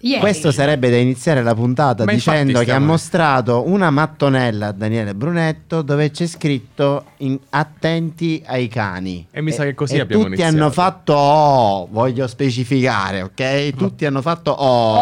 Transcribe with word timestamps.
Ieri. 0.00 0.20
Questo 0.20 0.52
sarebbe 0.52 0.90
da 0.90 0.96
iniziare 0.96 1.42
la 1.42 1.56
puntata 1.56 2.04
Ma 2.04 2.12
dicendo 2.12 2.60
che 2.60 2.70
ha 2.70 2.78
mostrato 2.78 3.64
una 3.66 3.90
mattonella 3.90 4.68
a 4.68 4.72
Daniele 4.72 5.12
Brunetto 5.12 5.82
dove 5.82 6.12
c'è 6.12 6.26
scritto 6.26 7.06
in- 7.18 7.36
attenti 7.50 8.40
ai 8.46 8.68
cani. 8.68 9.26
E 9.30 9.42
mi 9.42 9.50
sa 9.50 9.64
che 9.64 9.74
così 9.74 9.96
e 9.96 10.00
abbiamo 10.00 10.22
tutti 10.22 10.34
iniziato. 10.36 10.62
hanno 10.62 10.72
fatto 10.72 11.12
oh, 11.14 11.88
voglio 11.90 12.28
specificare, 12.28 13.22
ok? 13.22 13.74
Tutti 13.74 14.06
hanno 14.06 14.22
fatto 14.22 14.52
oh. 14.52 14.94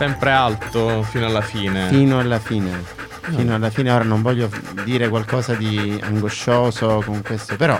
Sempre 0.00 0.30
alto 0.30 1.02
fino 1.02 1.26
alla 1.26 1.42
fine. 1.42 1.88
Fino 1.88 2.18
alla 2.18 2.38
fine. 2.38 2.82
Fino 3.20 3.54
alla 3.54 3.68
fine, 3.68 3.92
ora 3.92 4.02
non 4.02 4.22
voglio 4.22 4.48
dire 4.82 5.10
qualcosa 5.10 5.52
di 5.52 6.00
angoscioso 6.02 7.02
con 7.04 7.20
questo, 7.20 7.54
però 7.56 7.78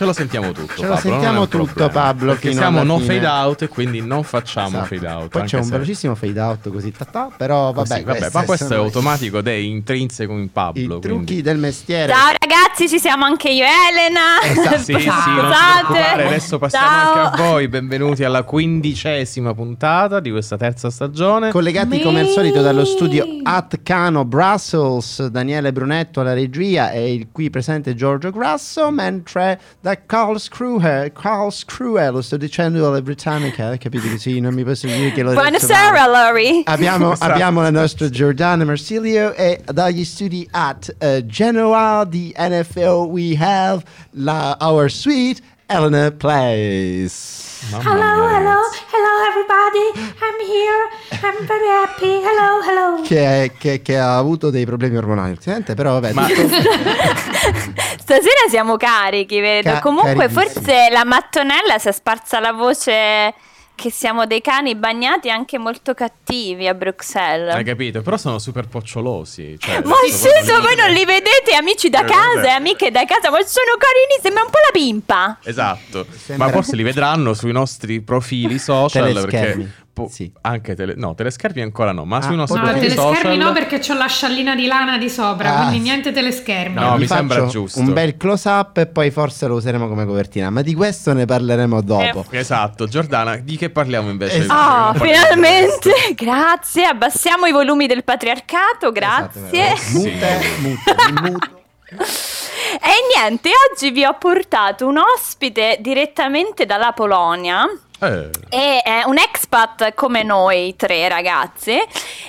Ce 0.00 0.06
lo 0.06 0.14
sentiamo 0.14 0.52
tutto. 0.52 0.72
Ce 0.76 0.86
lo 0.86 0.94
Pablo, 0.94 1.10
sentiamo 1.10 1.46
tutto, 1.46 1.64
problema. 1.74 1.90
Pablo, 1.92 2.32
Perché 2.32 2.52
siamo 2.54 2.82
no 2.82 2.96
fine. 3.00 3.14
fade 3.20 3.26
out 3.26 3.62
e 3.62 3.68
quindi 3.68 4.00
non 4.00 4.22
facciamo 4.22 4.68
Esatto. 4.68 4.84
fade 4.86 5.06
out. 5.08 5.28
Poi 5.28 5.40
anche 5.42 5.52
c'è 5.52 5.58
un 5.58 5.64
se- 5.64 5.70
velocissimo 5.72 6.14
fade 6.14 6.40
out 6.40 6.70
così, 6.70 6.90
ta 6.90 7.04
ta, 7.04 7.28
però 7.36 7.70
vabbè, 7.72 7.88
Così, 7.88 8.02
vabbè, 8.04 8.28
ma 8.32 8.42
questo 8.44 8.72
è 8.72 8.76
automatico 8.78 9.38
ed 9.40 9.48
è 9.48 9.52
intrinseco 9.52 10.32
in 10.32 10.44
I 10.44 10.48
Pablo. 10.50 10.98
trucchi 11.00 11.24
quindi- 11.24 11.42
del 11.42 11.58
mestiere. 11.58 12.10
Ciao 12.10 12.30
ragazzi, 12.38 12.88
ci 12.88 12.98
siamo 12.98 13.26
anche 13.26 13.50
io 13.50 13.66
Elena. 13.66 14.40
Esatto, 14.42 14.78
Sì, 14.78 14.98
sì, 14.98 15.08
adesso 15.08 16.58
passiamo 16.58 16.86
Ciao. 16.86 17.22
anche 17.24 17.42
a 17.42 17.44
voi. 17.46 17.68
Benvenuti 17.68 18.24
alla 18.24 18.42
quindicesima 18.42 19.52
puntata 19.52 20.18
di 20.20 20.30
questa 20.30 20.56
terza 20.56 20.88
stagione. 20.88 21.50
Collegati 21.50 22.00
come 22.00 22.20
al 22.20 22.28
solito 22.28 22.62
dallo 22.62 22.86
studio 22.86 23.26
At 23.42 23.80
Cano 23.82 24.24
Brussels, 24.24 25.26
Daniele 25.26 25.72
Brunetto 25.72 26.22
alla 26.22 26.32
regia 26.32 26.90
e 26.90 27.12
il 27.12 27.28
qui 27.30 27.50
presente 27.50 27.94
Giorgio 27.94 28.30
Grasso, 28.30 28.90
mentre 28.90 29.60
da 29.78 29.88
Karlsruhe, 29.96 31.12
Karlsruhe, 31.12 32.10
lo 32.10 32.22
sto 32.22 32.36
dicendo 32.36 32.88
alle 32.88 33.02
britanniche, 33.02 33.78
capite 33.78 34.10
così, 34.10 34.40
non 34.40 34.54
mi 34.54 34.64
posso 34.64 34.86
dire 34.86 35.12
che 35.12 35.22
lo 35.22 35.32
Buonasera, 35.32 36.06
Lori. 36.06 36.62
Abbiamo, 36.64 37.14
abbiamo 37.18 37.62
la 37.62 37.70
nostra 37.70 38.08
Giordana 38.08 38.64
Marsilio 38.64 39.32
e 39.34 39.60
dagli 39.64 40.04
studi 40.04 40.46
at 40.50 40.94
uh, 41.00 41.24
Genoa 41.26 42.04
di 42.08 42.34
NFL 42.36 43.08
we 43.08 43.36
have 43.38 43.82
la, 44.12 44.56
our 44.60 44.90
sweet 44.90 45.40
Elena 45.68 46.10
Place. 46.10 47.48
Mamma 47.70 47.84
Hello, 47.84 48.26
mia, 48.26 48.38
hello, 48.38 48.62
hello 48.90 49.14
everybody. 49.28 49.86
I'm 50.20 50.40
here. 50.46 50.88
I'm 51.22 51.44
very 51.46 51.68
happy. 51.68 52.20
Hello, 52.22 52.60
hello. 52.66 53.02
Che, 53.02 53.52
che- 53.58 53.82
che 53.82 53.98
ha 53.98 54.16
avuto 54.16 54.50
dei 54.50 54.64
problemi 54.64 54.96
ormonali 54.96 55.30
ultimamente, 55.32 55.74
però 55.74 55.92
vabbè. 56.00 56.12
Ma- 56.12 56.26
tutto- 56.26 56.48
Stasera 58.00 58.48
siamo 58.48 58.76
carichi, 58.76 59.40
vedo. 59.40 59.70
Ca- 59.70 59.80
Comunque, 59.80 60.28
forse 60.28 60.88
la 60.90 61.04
mattonella 61.04 61.78
si 61.78 61.88
è 61.88 61.92
sparsa 61.92 62.40
la 62.40 62.52
voce 62.52 63.34
che 63.74 63.90
siamo 63.90 64.26
dei 64.26 64.42
cani 64.42 64.74
bagnati 64.74 65.30
anche 65.30 65.56
molto 65.58 65.94
cattivi 65.94 66.68
a 66.68 66.74
Bruxelles. 66.74 67.54
Hai 67.54 67.64
capito? 67.64 68.02
Però 68.02 68.16
sono 68.18 68.38
super 68.38 68.66
pocciolosi. 68.68 69.56
Cioè, 69.58 69.80
Ma 69.84 69.94
sì, 70.10 70.28
lì. 70.44 70.60
voi 70.60 70.76
non 70.76 70.90
li 70.90 71.04
vedete, 71.06 71.54
amici 71.58 71.88
da 71.88 72.02
Eh, 72.02 72.04
casa 72.04 72.42
e 72.42 72.50
amiche 72.50 72.90
da 72.90 73.04
casa, 73.06 73.30
ma 73.30 73.38
sono 73.44 73.76
carini, 73.78 74.20
sembra 74.22 74.42
un 74.42 74.50
po' 74.50 74.58
la 74.58 74.70
pimpa. 74.72 75.38
Esatto, 75.44 76.04
Sembra- 76.14 76.46
ma 76.48 76.52
forse 76.52 76.76
li 76.76 76.82
vedranno 76.82 77.32
sui 77.32 77.52
nostri 77.52 78.02
profili 78.02 78.58
social 78.58 79.12
perché 79.14 79.70
po- 80.02 80.08
sì. 80.10 80.32
anche 80.42 80.74
tele- 80.74 80.94
no, 80.96 81.14
teleschermi 81.14 81.60
ancora 81.62 81.92
no, 81.92 82.04
ma 82.04 82.18
Ah, 82.18 82.22
sui 82.22 82.36
nostri 82.36 82.58
No, 82.58 82.66
teleschermi 82.66 83.14
social 83.14 83.36
no 83.36 83.52
perché 83.52 83.80
ho 83.90 83.94
la 83.94 84.06
sciallina 84.06 84.54
di 84.54 84.66
lana 84.66 84.98
di 84.98 85.08
sopra, 85.08 85.50
Ah, 85.54 85.56
quindi 85.62 85.76
sì. 85.76 85.82
niente 85.82 86.12
teleschermi. 86.12 86.74
No, 86.74 86.92
Vi 86.94 87.00
mi 87.00 87.06
sembra 87.06 87.46
giusto. 87.46 87.80
Un 87.80 87.92
bel 87.92 88.16
close 88.16 88.48
up 88.48 88.76
e 88.78 88.86
poi 88.86 89.10
forse 89.10 89.46
lo 89.46 89.54
useremo 89.56 89.88
come 89.88 90.04
copertina, 90.06 90.50
ma 90.50 90.62
di 90.62 90.74
questo 90.74 91.12
ne 91.12 91.24
parleremo 91.24 91.80
dopo. 91.82 92.24
Esatto, 92.30 92.86
Giordana, 92.86 93.36
di 93.36 93.56
che 93.56 93.70
parliamo 93.70 94.10
invece? 94.10 94.38
Esatto. 94.38 94.98
Oh, 94.98 95.04
finalmente! 95.04 95.92
Grazie, 96.14 96.84
abbassiamo 96.84 97.46
i 97.46 97.52
volumi 97.52 97.86
del 97.86 98.04
patriarcato, 98.04 98.92
grazie. 98.92 99.72
Esatto, 99.72 99.98
mute, 99.98 100.40
mute, 100.60 100.94
mi 101.12 101.30
muto. 101.30 101.58
E 101.92 102.92
niente, 103.16 103.50
oggi 103.72 103.90
vi 103.90 104.04
ho 104.04 104.14
portato 104.18 104.86
un 104.86 104.98
ospite 104.98 105.78
direttamente 105.80 106.64
dalla 106.64 106.92
Polonia. 106.92 107.64
Eh, 108.02 108.30
E 108.48 108.80
è 108.82 109.02
un 109.04 109.18
expat 109.18 109.94
come 109.94 110.22
noi 110.22 110.74
tre 110.76 111.08
ragazzi. 111.08 111.72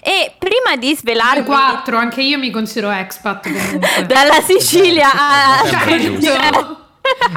E 0.02 0.34
prima 0.38 0.76
di 0.78 0.96
svelarvi 0.96 1.44
quattro, 1.46 1.98
anche 1.98 2.22
io 2.22 2.38
mi 2.38 2.50
considero 2.52 2.92
expat 2.92 3.44
comunque. 3.44 4.06
dalla 4.06 4.42
Sicilia 4.42 5.10
a. 5.14 5.66
Sembra 5.66 5.98
giusto. 5.98 6.32
Certo. 6.42 6.81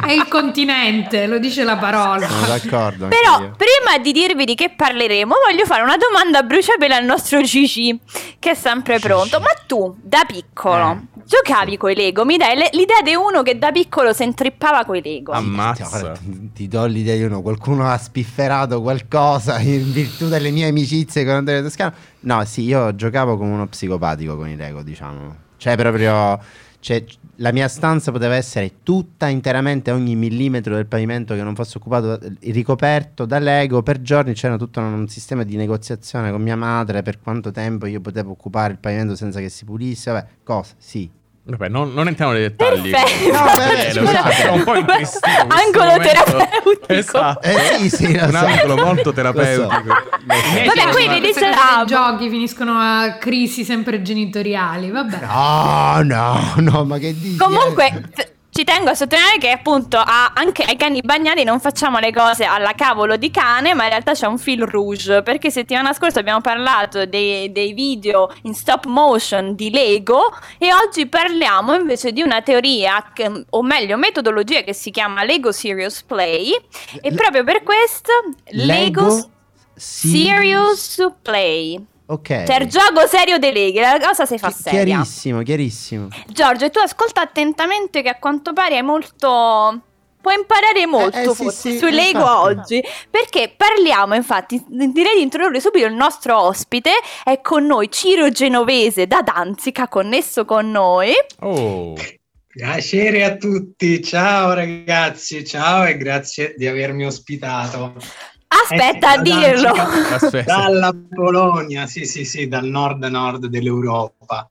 È 0.06 0.12
il 0.12 0.28
continente, 0.28 1.26
lo 1.26 1.38
dice 1.38 1.64
la 1.64 1.76
parola. 1.76 2.28
Sono 2.28 2.46
d'accordo. 2.46 3.08
Però 3.08 3.40
io. 3.40 3.54
prima 3.56 4.02
di 4.02 4.12
dirvi 4.12 4.44
di 4.44 4.54
che 4.54 4.70
parleremo, 4.74 5.34
voglio 5.46 5.64
fare 5.64 5.82
una 5.82 5.96
domanda 5.96 6.38
a 6.38 6.42
bruciapelo 6.42 6.94
al 6.94 7.04
nostro 7.04 7.42
Gigi, 7.42 7.98
che 8.38 8.50
è 8.50 8.54
sempre 8.54 8.98
pronto. 8.98 9.40
Ma 9.40 9.50
tu, 9.66 9.96
da 10.02 10.24
piccolo, 10.26 10.90
Eh, 10.92 11.22
giocavi 11.24 11.76
coi 11.76 11.94
Lego? 11.94 12.24
Mi 12.24 12.36
dai 12.36 12.56
l'idea 12.72 13.00
di 13.02 13.14
uno 13.14 13.42
che 13.42 13.58
da 13.58 13.70
piccolo 13.72 14.12
si 14.12 14.24
intrippava 14.24 14.84
coi 14.84 15.02
Lego? 15.02 15.32
Ammazza. 15.32 16.12
Ti, 16.12 16.50
ti 16.52 16.68
do 16.68 16.84
l'idea 16.86 17.16
di 17.16 17.22
uno, 17.22 17.42
qualcuno 17.42 17.88
ha 17.88 17.96
spifferato 17.98 18.82
qualcosa 18.82 19.58
in 19.60 19.92
virtù 19.92 20.28
delle 20.28 20.50
mie 20.50 20.68
amicizie 20.68 21.24
con 21.24 21.34
Andrea 21.34 21.62
Toscano. 21.62 21.92
No, 22.20 22.44
sì, 22.44 22.62
io 22.62 22.94
giocavo 22.94 23.36
come 23.36 23.52
uno 23.52 23.66
psicopatico 23.66 24.36
con 24.36 24.48
i 24.48 24.56
Lego, 24.56 24.82
diciamo. 24.82 25.36
Cioè, 25.56 25.76
proprio. 25.76 26.38
cioè, 26.80 27.04
la 27.36 27.52
mia 27.52 27.68
stanza 27.68 28.12
poteva 28.12 28.34
essere 28.34 28.82
tutta 28.82 29.28
interamente, 29.28 29.90
ogni 29.90 30.16
millimetro 30.16 30.74
del 30.74 30.86
pavimento 30.86 31.34
che 31.34 31.42
non 31.42 31.54
fosse 31.54 31.78
occupato, 31.78 32.20
eh, 32.20 32.52
ricoperto 32.52 33.24
da 33.24 33.38
Lego. 33.38 33.82
Per 33.82 34.00
giorni 34.00 34.34
c'era 34.34 34.56
tutto 34.56 34.80
un, 34.80 34.92
un 34.92 35.08
sistema 35.08 35.42
di 35.42 35.56
negoziazione 35.56 36.30
con 36.30 36.42
mia 36.42 36.56
madre 36.56 37.02
per 37.02 37.20
quanto 37.20 37.50
tempo 37.50 37.86
io 37.86 38.00
potevo 38.00 38.30
occupare 38.32 38.72
il 38.72 38.78
pavimento 38.78 39.16
senza 39.16 39.40
che 39.40 39.48
si 39.48 39.64
pulisse. 39.64 40.10
Vabbè, 40.10 40.26
cosa? 40.42 40.74
Sì. 40.78 41.10
Vabbè, 41.46 41.68
non, 41.68 41.92
non 41.92 42.08
entriamo 42.08 42.32
nei 42.32 42.40
dettagli. 42.40 42.88
Perfetto. 42.90 43.32
No, 43.32 43.44
beh, 43.54 43.86
Eh, 43.88 43.94
lo 43.94 44.06
so, 44.06 44.12
scusate. 44.12 44.42
è 44.44 44.48
un 44.48 44.64
po' 44.64 44.74
intristito 44.76 45.20
questo 45.46 45.46
Angolo 45.66 45.84
momento. 45.84 46.08
terapeutico. 46.08 46.86
Esatto. 46.88 47.46
Eh 47.46 47.58
sì, 47.78 47.90
sì, 47.90 48.04
un 48.06 48.30
so. 48.30 48.46
angolo 48.46 48.76
molto 48.76 49.12
terapeutico. 49.12 49.68
so. 49.68 49.74
I 49.74 50.66
Vabbè, 50.66 50.90
quindi 50.92 51.20
dice- 51.20 51.40
dei 51.40 51.86
giochi 51.86 52.30
finiscono 52.30 52.72
a 52.78 53.16
crisi 53.20 53.62
sempre 53.62 54.00
genitoriali, 54.00 54.90
vabbè. 54.90 55.18
No, 55.20 56.00
no, 56.02 56.52
no, 56.56 56.84
ma 56.86 56.96
che 56.96 57.14
dici? 57.14 57.36
Comunque, 57.36 58.04
t- 58.14 58.32
ci 58.54 58.62
tengo 58.62 58.90
a 58.90 58.94
sottolineare 58.94 59.38
che 59.38 59.50
appunto 59.50 59.96
a- 59.98 60.30
anche 60.32 60.62
ai 60.62 60.76
cani 60.76 61.00
bagnati 61.02 61.42
non 61.42 61.58
facciamo 61.58 61.98
le 61.98 62.12
cose 62.12 62.44
alla 62.44 62.72
cavolo 62.74 63.16
di 63.16 63.28
cane, 63.32 63.74
ma 63.74 63.82
in 63.82 63.88
realtà 63.88 64.12
c'è 64.12 64.26
un 64.28 64.38
fil 64.38 64.62
rouge. 64.64 65.22
Perché 65.22 65.50
settimana 65.50 65.92
scorsa 65.92 66.20
abbiamo 66.20 66.40
parlato 66.40 67.04
dei, 67.04 67.50
dei 67.50 67.72
video 67.72 68.32
in 68.42 68.54
stop 68.54 68.86
motion 68.86 69.56
di 69.56 69.70
Lego 69.70 70.32
e 70.58 70.68
oggi 70.72 71.06
parliamo 71.06 71.74
invece 71.74 72.12
di 72.12 72.22
una 72.22 72.42
teoria, 72.42 73.10
che- 73.12 73.44
o 73.50 73.62
meglio 73.62 73.96
metodologia 73.96 74.60
che 74.62 74.72
si 74.72 74.92
chiama 74.92 75.24
Lego 75.24 75.50
Serious 75.50 76.04
Play. 76.04 76.52
E 77.00 77.12
proprio 77.12 77.42
per 77.42 77.64
questo 77.64 78.12
Lego, 78.50 79.30
Serious 79.74 81.12
Play. 81.22 81.84
Ok. 82.06 82.44
Cioè 82.44 82.60
il 82.62 82.68
gioco 82.68 83.06
serio 83.06 83.38
dei 83.38 83.52
Lego, 83.52 83.80
la 83.80 83.98
cosa 83.98 84.26
si 84.26 84.38
fa 84.38 84.48
Chi- 84.48 84.62
seria. 84.62 84.84
Chiarissimo, 84.96 85.42
chiarissimo. 85.42 86.08
Giorgio, 86.26 86.70
tu 86.70 86.78
ascolta 86.78 87.22
attentamente 87.22 88.02
che 88.02 88.08
a 88.08 88.18
quanto 88.18 88.52
pare 88.52 88.76
hai 88.76 88.82
molto... 88.82 89.80
Puoi 90.24 90.36
imparare 90.36 90.86
molto 90.86 91.18
eh, 91.18 91.34
sì, 91.34 91.42
forse 91.42 91.70
sì, 91.72 91.76
sui 91.76 91.90
Lego 91.90 92.20
infatti. 92.48 92.76
oggi 92.76 92.82
perché 93.10 93.52
parliamo 93.54 94.14
infatti 94.14 94.64
direi 94.66 95.16
di 95.16 95.20
introdurre 95.20 95.60
subito 95.60 95.84
il 95.84 95.92
nostro 95.92 96.40
ospite 96.40 96.92
è 97.24 97.42
con 97.42 97.66
noi 97.66 97.90
Ciro 97.90 98.30
Genovese 98.30 99.06
da 99.06 99.20
Danzica 99.20 99.86
connesso 99.86 100.46
con 100.46 100.70
noi 100.70 101.12
Oh, 101.40 101.94
Piacere 102.54 103.24
a 103.24 103.36
tutti, 103.36 104.00
ciao 104.00 104.52
ragazzi, 104.52 105.44
ciao 105.44 105.84
e 105.84 105.96
grazie 105.96 106.54
di 106.56 106.68
avermi 106.68 107.04
ospitato. 107.04 107.96
Aspetta 108.62 109.14
Eh 109.14 109.18
a 109.18 109.22
dirlo 109.22 109.72
aspetta. 109.72 110.56
Dalla 110.56 110.94
Polonia, 111.14 111.86
sì 111.86 112.04
sì 112.04 112.24
sì, 112.24 112.46
dal 112.48 112.66
nord-nord 112.66 113.46
dell'Europa. 113.46 114.48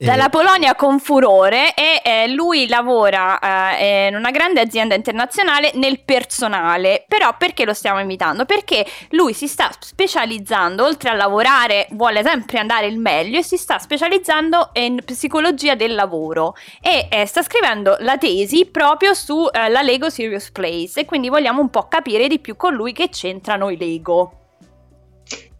Dalla 0.00 0.26
Eh, 0.26 0.30
Polonia 0.30 0.74
con 0.74 0.98
furore 0.98 1.74
e 1.74 2.00
eh, 2.02 2.28
lui 2.28 2.66
lavora 2.68 3.76
eh, 3.76 4.06
in 4.08 4.16
una 4.16 4.30
grande 4.30 4.60
azienda 4.60 4.94
internazionale 4.94 5.72
nel 5.74 6.00
personale. 6.00 7.04
Però 7.06 7.36
perché 7.36 7.66
lo 7.66 7.74
stiamo 7.74 8.00
invitando? 8.00 8.46
Perché 8.46 8.86
lui 9.10 9.34
si 9.34 9.46
sta 9.46 9.70
specializzando, 9.78 10.84
oltre 10.84 11.10
a 11.10 11.14
lavorare, 11.14 11.86
vuole 11.90 12.22
sempre 12.24 12.58
andare 12.58 12.86
il 12.86 12.98
meglio 12.98 13.38
e 13.38 13.42
si 13.42 13.58
sta 13.58 13.78
specializzando 13.78 14.70
in 14.74 15.02
psicologia 15.04 15.74
del 15.74 15.94
lavoro 15.94 16.54
e 16.80 17.08
eh, 17.10 17.26
sta 17.26 17.42
scrivendo 17.42 17.96
la 18.00 18.16
tesi 18.16 18.64
proprio 18.66 19.12
sulla 19.12 19.82
Lego 19.82 20.08
Serious 20.08 20.50
Place 20.50 21.00
e 21.00 21.04
quindi 21.04 21.28
vogliamo 21.28 21.60
un 21.60 21.68
po' 21.68 21.88
capire 21.88 22.26
di 22.26 22.38
più 22.38 22.56
con 22.56 22.72
lui 22.72 22.92
che 22.92 23.10
c'entrano 23.10 23.68
i 23.68 23.76
Lego. 23.76 24.39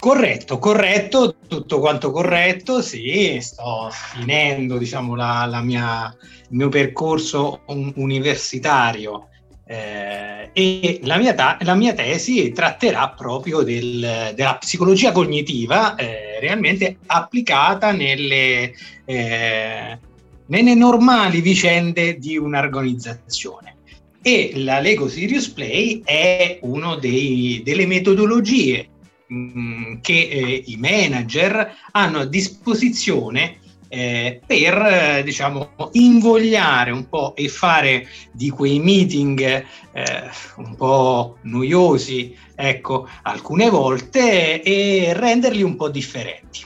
Corretto, 0.00 0.58
corretto, 0.58 1.36
tutto 1.46 1.78
quanto 1.78 2.10
corretto, 2.10 2.80
sì, 2.80 3.36
sto 3.42 3.90
finendo 3.90 4.78
diciamo, 4.78 5.14
la, 5.14 5.44
la 5.44 5.60
mia, 5.60 6.16
il 6.22 6.56
mio 6.56 6.70
percorso 6.70 7.60
un- 7.66 7.92
universitario 7.96 9.28
eh, 9.66 10.48
e 10.54 11.00
la 11.02 11.18
mia, 11.18 11.34
ta- 11.34 11.58
la 11.60 11.74
mia 11.74 11.92
tesi 11.92 12.50
tratterà 12.50 13.10
proprio 13.10 13.60
del- 13.60 14.32
della 14.34 14.56
psicologia 14.56 15.12
cognitiva 15.12 15.94
eh, 15.96 16.40
realmente 16.40 16.96
applicata 17.04 17.92
nelle, 17.92 18.72
eh, 19.04 19.98
nelle 20.46 20.74
normali 20.74 21.42
vicende 21.42 22.16
di 22.16 22.38
un'organizzazione. 22.38 23.76
E 24.22 24.52
la 24.54 24.80
Lego 24.80 25.08
Serious 25.10 25.48
Play 25.50 26.00
è 26.02 26.58
una 26.62 26.96
delle 26.96 27.86
metodologie 27.86 28.88
mh, 29.30 30.00
che 30.00 30.28
eh, 30.28 30.62
i 30.66 30.76
manager 30.76 31.74
hanno 31.92 32.20
a 32.20 32.26
disposizione 32.26 33.58
eh, 33.92 34.40
per 34.46 34.74
eh, 34.74 35.22
diciamo 35.24 35.90
invogliare 35.92 36.92
un 36.92 37.08
po' 37.08 37.34
e 37.34 37.48
fare 37.48 38.06
di 38.32 38.48
quei 38.48 38.78
meeting 38.78 39.40
eh, 39.40 40.30
un 40.56 40.76
po' 40.76 41.38
noiosi 41.42 42.36
ecco 42.54 43.08
alcune 43.22 43.68
volte 43.68 44.62
e 44.62 45.12
renderli 45.12 45.62
un 45.62 45.74
po' 45.74 45.88
differenti. 45.88 46.64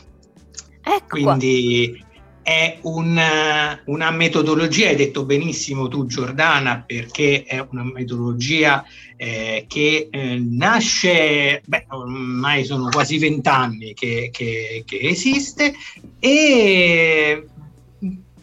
Ecco 0.82 1.18
quindi 1.18 2.03
è 2.44 2.78
una, 2.82 3.80
una 3.86 4.10
metodologia, 4.10 4.88
hai 4.88 4.96
detto 4.96 5.24
benissimo 5.24 5.88
tu 5.88 6.04
Giordana, 6.04 6.84
perché 6.86 7.42
è 7.44 7.66
una 7.70 7.82
metodologia 7.82 8.84
eh, 9.16 9.64
che 9.66 10.08
eh, 10.10 10.38
nasce, 10.38 11.62
beh, 11.64 11.86
ormai 11.88 12.64
sono 12.64 12.90
quasi 12.90 13.18
vent'anni 13.18 13.94
che, 13.94 14.28
che, 14.30 14.82
che 14.84 14.98
esiste 15.00 15.72
e 16.18 17.46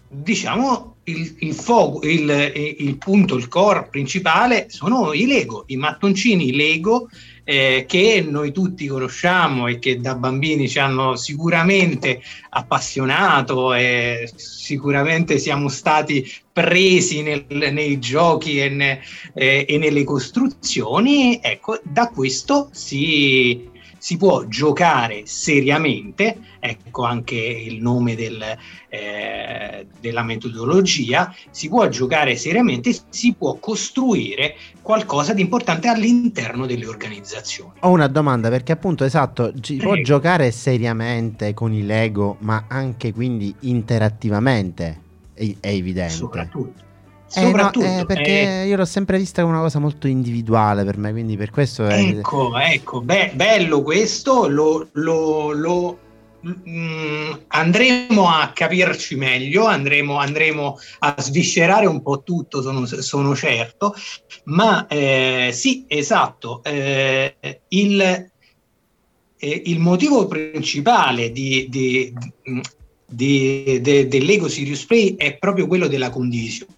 diciamo 0.08 0.96
il, 1.04 1.36
il, 1.40 1.54
foco, 1.54 2.02
il, 2.08 2.76
il 2.80 2.98
punto, 2.98 3.36
il 3.36 3.48
core 3.48 3.88
principale 3.90 4.66
sono 4.70 5.14
i 5.14 5.28
Lego, 5.28 5.66
i 5.68 5.78
mattoncini 5.78 6.56
Lego 6.56 7.08
eh, 7.44 7.86
che 7.88 8.26
noi 8.28 8.52
tutti 8.52 8.86
conosciamo 8.88 9.68
e 9.68 9.80
che 9.80 10.00
da 10.00 10.16
bambini 10.16 10.70
ci 10.70 10.80
hanno 10.80 11.16
sicuramente 11.16 12.22
appassionato 12.50 13.74
e 13.74 14.32
sicuramente 14.36 15.38
siamo 15.40 15.68
stati 15.68 16.30
presi 16.54 17.22
nel, 17.22 17.46
nei 17.50 17.98
giochi 18.00 18.60
e, 18.60 18.70
ne, 18.70 19.02
eh, 19.34 19.66
e, 19.68 19.78
nelle 19.78 20.04
costruzioni, 20.04 21.40
ecco, 21.42 21.80
da 21.84 22.10
questo 22.10 22.70
si, 22.72 23.70
si 24.02 24.18
può 24.18 24.46
giocare 24.48 25.28
seriamente, 25.28 26.40
ecco 26.60 27.04
anche 27.04 27.36
il 27.36 27.80
nome 27.84 28.16
del, 28.16 28.44
eh, 28.90 29.86
della 30.00 30.24
metodologia, 30.24 31.32
si 31.52 31.70
può 31.70 31.88
giocare 31.88 32.36
seriamente, 32.36 32.98
si 33.10 33.36
può 33.36 33.58
costruire 33.60 34.56
qualcosa 34.82 35.36
di 35.36 35.42
importante 35.42 35.88
all'interno 35.88 36.66
delle 36.66 36.88
organizzazioni. 36.88 37.74
Ho 37.82 37.92
una 37.92 38.08
domanda 38.08 38.50
perché 38.50 38.72
appunto 38.72 39.04
esatto, 39.04 39.54
si 39.62 39.76
può 39.76 39.92
Prego. 39.92 40.04
giocare 40.04 40.50
seriamente 40.50 41.54
con 41.54 41.72
i 41.72 41.86
Lego, 41.86 42.38
ma 42.40 42.66
anche 42.70 43.14
quindi 43.14 43.54
interattivamente, 43.60 45.00
è, 45.36 45.58
è 45.60 45.70
evidente. 45.70 46.14
Soprattutto. 46.14 46.90
Eh, 47.34 47.42
no, 47.42 47.48
Soprattutto, 47.48 47.86
eh, 47.86 48.06
perché 48.06 48.62
eh, 48.62 48.68
io 48.68 48.76
l'ho 48.76 48.86
sempre 48.86 49.18
vista 49.18 49.42
come 49.42 49.54
una 49.54 49.64
cosa 49.64 49.80
molto 49.80 50.08
individuale 50.08 50.84
per 50.84 50.98
me, 50.98 51.12
quindi 51.12 51.38
per 51.38 51.50
questo 51.50 51.88
è... 51.88 51.98
Ecco, 51.98 52.58
ecco, 52.58 53.02
be- 53.02 53.32
bello 53.34 53.82
questo, 53.84 54.48
lo, 54.50 54.90
lo- 54.94 55.52
lo- 55.54 56.00
mm, 56.46 57.32
andremo 57.48 58.28
a 58.28 58.52
capirci 58.54 59.16
meglio, 59.16 59.66
andremo, 59.66 60.18
andremo 60.18 60.78
a 61.00 61.16
sviscerare 61.20 61.86
un 61.86 62.02
po' 62.02 62.22
tutto, 62.22 62.62
sono, 62.62 62.86
sono 62.86 63.34
certo, 63.34 63.94
ma 64.46 64.86
eh, 64.88 65.52
sì, 65.54 65.86
esatto, 65.88 66.62
eh, 66.64 67.36
il, 67.70 68.02
eh, 69.38 69.62
il 69.66 69.80
motivo 69.80 70.28
principale 70.28 71.32
di, 71.32 71.68
di, 71.70 72.14
di, 73.06 73.80
de- 73.80 74.08
dell'Ego 74.10 74.50
Sirius 74.50 74.86
Play 74.86 75.16
è 75.16 75.38
proprio 75.38 75.68
quello 75.68 75.88
della 75.88 76.10
condivisione. 76.10 76.74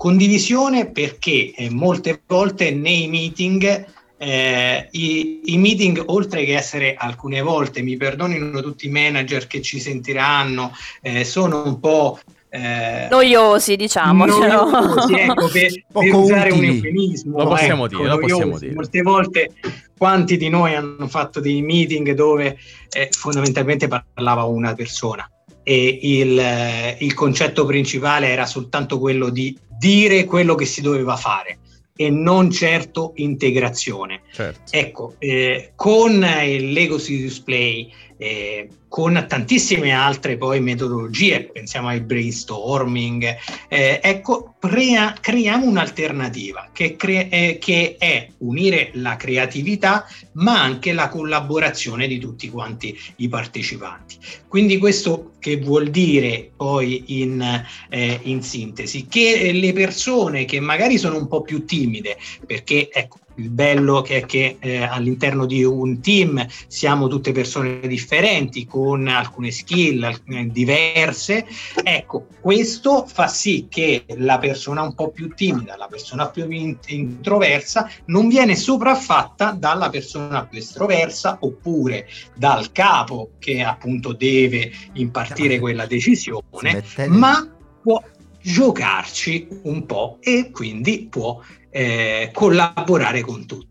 Condivisione 0.00 0.90
perché 0.90 1.52
eh, 1.54 1.68
molte 1.68 2.22
volte 2.26 2.70
nei 2.70 3.06
meeting 3.06 3.84
eh, 4.16 4.88
i, 4.92 5.40
i 5.44 5.58
meeting, 5.58 6.02
oltre 6.06 6.42
che 6.46 6.56
essere 6.56 6.94
alcune 6.94 7.42
volte, 7.42 7.82
mi 7.82 7.98
perdonino 7.98 8.62
tutti 8.62 8.86
i 8.86 8.90
manager 8.90 9.46
che 9.46 9.60
ci 9.60 9.78
sentiranno, 9.78 10.72
eh, 11.02 11.22
sono 11.22 11.66
un 11.66 11.78
po' 11.80 12.18
eh, 12.48 13.08
Noiosi, 13.10 13.76
diciamocelo. 13.76 14.70
noiosi, 14.70 15.12
ecco, 15.12 15.48
per, 15.48 15.84
per 15.92 16.14
usare 16.16 16.50
un 16.50 16.58
utili. 16.60 16.76
eufemismo. 16.76 17.36
Lo 17.36 17.48
possiamo 17.48 17.84
ecco, 17.84 17.96
dire, 17.98 18.08
lo 18.08 18.18
possiamo 18.18 18.58
dire. 18.58 18.72
Molte 18.72 19.02
volte 19.02 19.52
quanti 19.98 20.38
di 20.38 20.48
noi 20.48 20.76
hanno 20.76 21.08
fatto 21.08 21.40
dei 21.40 21.60
meeting 21.60 22.12
dove 22.12 22.56
eh, 22.88 23.08
fondamentalmente 23.10 23.86
parlava 23.86 24.44
una 24.44 24.72
persona 24.72 25.30
e 25.70 26.00
il, 26.02 26.36
eh, 26.36 26.96
il 26.98 27.14
concetto 27.14 27.64
principale 27.64 28.26
era 28.26 28.44
soltanto 28.44 28.98
quello 28.98 29.28
di 29.28 29.56
dire 29.78 30.24
quello 30.24 30.56
che 30.56 30.64
si 30.64 30.80
doveva 30.80 31.14
fare 31.14 31.60
e 31.94 32.10
non 32.10 32.50
certo 32.50 33.12
integrazione. 33.16 34.22
Certo. 34.32 34.62
Ecco, 34.76 35.14
eh, 35.20 35.70
con 35.76 36.26
il 36.44 36.72
Lego 36.72 36.98
Serious 36.98 37.38
Play, 37.38 37.88
eh, 38.20 38.68
con 38.86 39.24
tantissime 39.26 39.92
altre 39.92 40.36
poi 40.36 40.60
metodologie, 40.60 41.44
pensiamo 41.44 41.88
al 41.88 42.02
brainstorming, 42.02 43.36
eh, 43.68 43.98
ecco, 44.02 44.56
crea- 44.58 45.14
creiamo 45.18 45.64
un'alternativa 45.64 46.68
che, 46.70 46.96
cre- 46.96 47.30
eh, 47.30 47.56
che 47.58 47.96
è 47.98 48.28
unire 48.38 48.90
la 48.94 49.16
creatività 49.16 50.06
ma 50.32 50.60
anche 50.60 50.92
la 50.92 51.08
collaborazione 51.08 52.06
di 52.06 52.18
tutti 52.18 52.50
quanti 52.50 52.94
i 53.16 53.28
partecipanti. 53.28 54.18
Quindi 54.46 54.76
questo 54.76 55.32
che 55.38 55.56
vuol 55.56 55.88
dire 55.88 56.50
poi 56.54 57.22
in, 57.22 57.64
eh, 57.88 58.20
in 58.24 58.42
sintesi? 58.42 59.06
Che 59.06 59.50
le 59.52 59.72
persone 59.72 60.44
che 60.44 60.60
magari 60.60 60.98
sono 60.98 61.16
un 61.16 61.26
po' 61.26 61.40
più 61.40 61.64
timide, 61.64 62.18
perché 62.46 62.90
ecco, 62.92 63.20
il 63.40 63.50
bello 63.50 64.02
che 64.02 64.18
è 64.18 64.26
che 64.26 64.56
eh, 64.60 64.82
all'interno 64.82 65.46
di 65.46 65.64
un 65.64 66.00
team 66.00 66.46
siamo 66.66 67.08
tutte 67.08 67.32
persone 67.32 67.80
differenti 67.86 68.66
con 68.66 69.08
alcune 69.08 69.50
skill 69.50 70.02
alcune 70.02 70.48
diverse. 70.48 71.46
Ecco 71.82 72.26
questo 72.40 73.06
fa 73.06 73.26
sì 73.26 73.66
che 73.68 74.04
la 74.18 74.38
persona 74.38 74.82
un 74.82 74.94
po' 74.94 75.10
più 75.10 75.32
timida 75.34 75.76
la 75.76 75.88
persona 75.88 76.28
più 76.28 76.48
in- 76.50 76.78
introversa 76.86 77.90
non 78.06 78.28
viene 78.28 78.54
sopraffatta 78.56 79.52
dalla 79.52 79.88
persona 79.88 80.46
più 80.46 80.58
estroversa 80.58 81.38
oppure 81.40 82.08
dal 82.36 82.72
capo 82.72 83.32
che 83.38 83.62
appunto 83.62 84.12
deve 84.12 84.70
impartire 84.94 85.58
quella 85.58 85.86
decisione 85.86 86.82
ma 87.08 87.48
può 87.82 88.02
giocarci 88.42 89.48
un 89.64 89.86
po' 89.86 90.18
e 90.20 90.50
quindi 90.52 91.06
può 91.10 91.40
eh, 91.70 92.30
collaborare 92.32 93.20
con 93.22 93.46
tutti. 93.46 93.68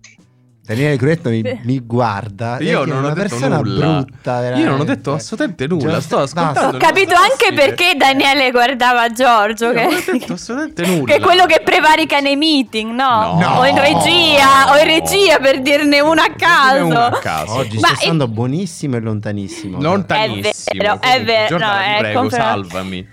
Daniele 0.70 0.98
Curetto 1.00 1.30
mi, 1.32 1.42
mi 1.64 1.80
guarda. 1.80 2.60
Io 2.60 2.84
è 2.84 2.86
non 2.86 3.04
è 3.04 3.10
ho 3.10 3.14
detto 3.16 3.40
nulla. 3.48 4.04
brutta, 4.04 4.56
Io 4.56 4.70
non 4.70 4.80
ho 4.82 4.84
detto 4.84 5.14
assolutamente 5.14 5.66
nulla, 5.66 5.94
Già- 5.94 6.02
sto 6.02 6.18
ascoltando. 6.20 6.78
Ho 6.78 6.80
capito 6.80 7.16
anche 7.16 7.52
perché 7.56 7.94
Daniele 7.98 8.52
guardava 8.52 9.10
Giorgio, 9.12 9.66
Io 9.66 9.74
che, 9.74 9.82
non 9.82 9.94
ho 9.96 10.12
detto 10.20 10.34
assolutamente 10.34 10.86
nulla. 10.86 11.06
che 11.06 11.16
è 11.16 11.20
quello 11.22 11.48
che 11.48 11.62
prevarica 11.66 12.20
nei 12.20 12.36
meeting, 12.36 12.92
no? 12.92 13.40
No. 13.40 13.56
O 13.58 13.66
in 13.66 13.80
regia, 13.82 14.72
o 14.72 14.78
in 14.78 14.86
regia 14.86 15.40
per 15.40 15.60
dirne 15.62 16.02
una 16.02 16.26
a 16.26 16.34
caso. 16.36 16.86
una 16.86 17.06
a 17.08 17.18
caso. 17.18 17.54
Oggi 17.56 17.80
Ma 17.80 17.88
sto 17.88 18.02
stando 18.02 18.28
buonissimo 18.28 18.96
e 18.96 19.00
lontanissimo. 19.00 19.82
Lontanissimo. 19.82 20.52
È 20.72 20.78
vero, 20.78 21.02
è 21.02 21.24
vero, 21.24 21.58
no, 21.58 21.72
è 21.80 21.96
prego, 21.98 22.20
confermato. 22.20 22.64
salvami. 22.70 23.08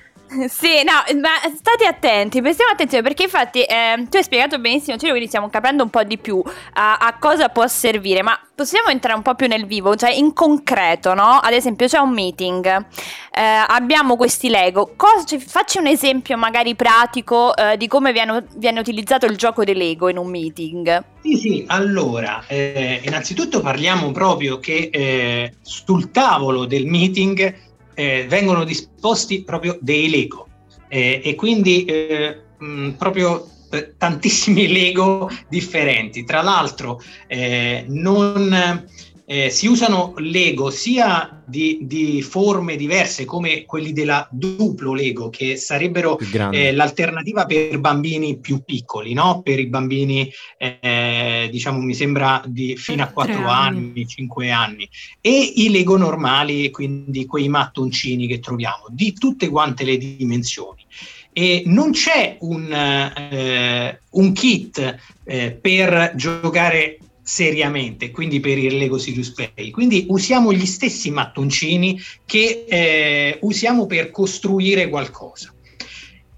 Sì, 0.49 0.83
no, 0.83 1.21
ma 1.21 1.55
state 1.55 1.87
attenti, 1.87 2.41
prestiamo 2.41 2.73
attenzione 2.73 3.03
perché 3.03 3.25
infatti 3.25 3.63
eh, 3.63 4.07
tu 4.11 4.17
hai 4.17 4.23
spiegato 4.23 4.59
benissimo, 4.59 4.97
Ciro, 4.97 5.13
quindi 5.13 5.29
stiamo 5.29 5.49
capendo 5.49 5.85
un 5.85 5.91
po' 5.91 6.03
di 6.03 6.19
più 6.19 6.43
a, 6.75 6.97
a, 6.97 7.17
cosa 7.19 7.49
può 7.49 7.67
servire, 7.69 8.23
ma 8.23 8.39
possiamo 8.55 8.89
entrare 8.89 9.17
un 9.17 9.23
po' 9.23 9.35
più 9.35 9.47
nel 9.47 9.67
vivo, 9.67 9.95
cioè 9.95 10.11
in 10.11 10.33
concreto, 10.33 11.15
no? 11.15 11.39
Ad 11.41 11.53
esempio 11.53 11.87
c'è 11.87 11.99
un 11.99 12.13
meeting, 12.13 12.67
eh, 12.67 13.65
abbiamo 13.69 14.17
questi 14.17 14.49
Lego, 14.49 14.95
cosa, 14.97 15.25
cioè, 15.25 15.39
facci 15.39 15.79
un 15.79 15.87
esempio 15.87 16.37
magari 16.37 16.75
pratico 16.75 17.55
eh, 17.57 17.77
di 17.77 17.87
come 17.87 18.13
viene, 18.13 18.47
viene, 18.57 18.81
utilizzato 18.81 19.27
il 19.27 19.37
gioco 19.37 19.63
dei 19.63 19.77
Lego 19.77 20.09
in 20.09 20.19
un 20.19 20.29
meeting. 20.29 21.05
Sì, 21.23 21.37
sì, 21.37 21.65
allora, 21.69 22.45
eh, 22.49 23.01
innanzitutto 23.05 23.61
parliamo 23.61 24.11
proprio 24.11 24.59
che 24.59 24.91
eh, 24.93 25.55
sul 25.63 26.11
tavolo 26.11 26.67
del 26.67 26.87
meeting 26.87 27.66
eh, 27.97 28.27
vengono 28.29 28.65
disposti 28.65 29.43
proprio 29.43 29.79
dei 29.81 30.09
Lego 30.11 30.49
eh, 30.89 31.23
e 31.25 31.35
quindi 31.35 31.85
eh, 31.87 32.43
mh, 32.59 32.91
proprio 32.91 33.49
eh, 33.71 33.95
tantissimi 33.97 34.69
Lego 34.73 35.31
differenti. 35.49 36.25
Tra 36.25 36.43
l'altro 36.43 37.01
eh, 37.27 37.85
non 37.89 38.85
eh, 39.29 39.51
si 39.51 39.67
usano 39.67 40.15
Lego 40.19 40.71
sia 40.71 41.43
di, 41.45 41.81
di, 41.83 42.23
forme 42.23 42.77
diverse 42.77 43.25
come 43.25 43.65
quelli 43.65 43.93
della 43.93 44.29
duplo 44.31 44.95
Lego, 44.95 45.31
che 45.31 45.57
sarebbero 45.57 46.17
eh, 46.53 46.73
l'alternativa 46.73 47.45
per 47.45 47.81
bambini 47.81 48.39
più 48.39 48.63
piccoli, 48.65 49.15
no? 49.15 49.43
per 49.43 49.59
i 49.59 49.67
bambini, 49.67 50.31
eh, 50.57 51.49
diciamo, 51.51 51.81
mi 51.81 51.95
sembra 51.95 52.41
di 52.47 52.77
fino 52.77 53.03
a 53.03 53.09
4 53.09 53.49
anni. 53.49 53.89
anni, 53.89 54.07
5 54.07 54.51
anni, 54.51 54.89
e 55.21 55.53
i 55.57 55.71
Lego 55.71 55.97
normali, 55.97 56.71
quindi 56.71 57.27
quei 57.27 57.49
mattoncini 57.49 58.29
che 58.29 58.39
troviamo, 58.39 58.85
di 58.89 59.13
tutte 59.13 59.49
quante 59.49 59.85
le 59.85 59.97
dimensioni. 59.99 60.85
E 61.33 61.65
non 61.67 61.91
c'è 61.91 62.37
un, 62.41 62.73
eh, 62.73 64.01
un 64.11 64.33
kit 64.33 64.97
eh, 65.25 65.51
per 65.51 66.13
giocare 66.15 66.99
seriamente, 67.27 68.13
quindi 68.13 68.39
per 68.39 68.57
il 68.57 68.77
Lego 68.77 68.99
Serious 68.99 69.33
Play. 69.33 69.73
Quindi 69.73 70.07
usiamo 70.11 70.53
gli 70.53 70.65
stessi 70.65 71.11
mattoncini 71.11 72.01
che 72.25 72.67
eh, 72.69 73.39
usiamo 73.41 73.87
per 73.87 74.13
costruire 74.13 74.89
qualcosa. 74.89 75.53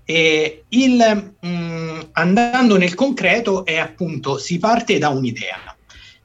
E 0.06 0.64
il, 0.68 1.34
mh, 1.40 1.46
mm, 1.46 2.00
andando 2.12 2.78
nel 2.78 2.94
concreto 2.94 3.66
è 3.66 3.76
appunto 3.76 4.38
si 4.38 4.58
parte 4.58 4.96
da 4.96 5.10
un'idea. 5.10 5.76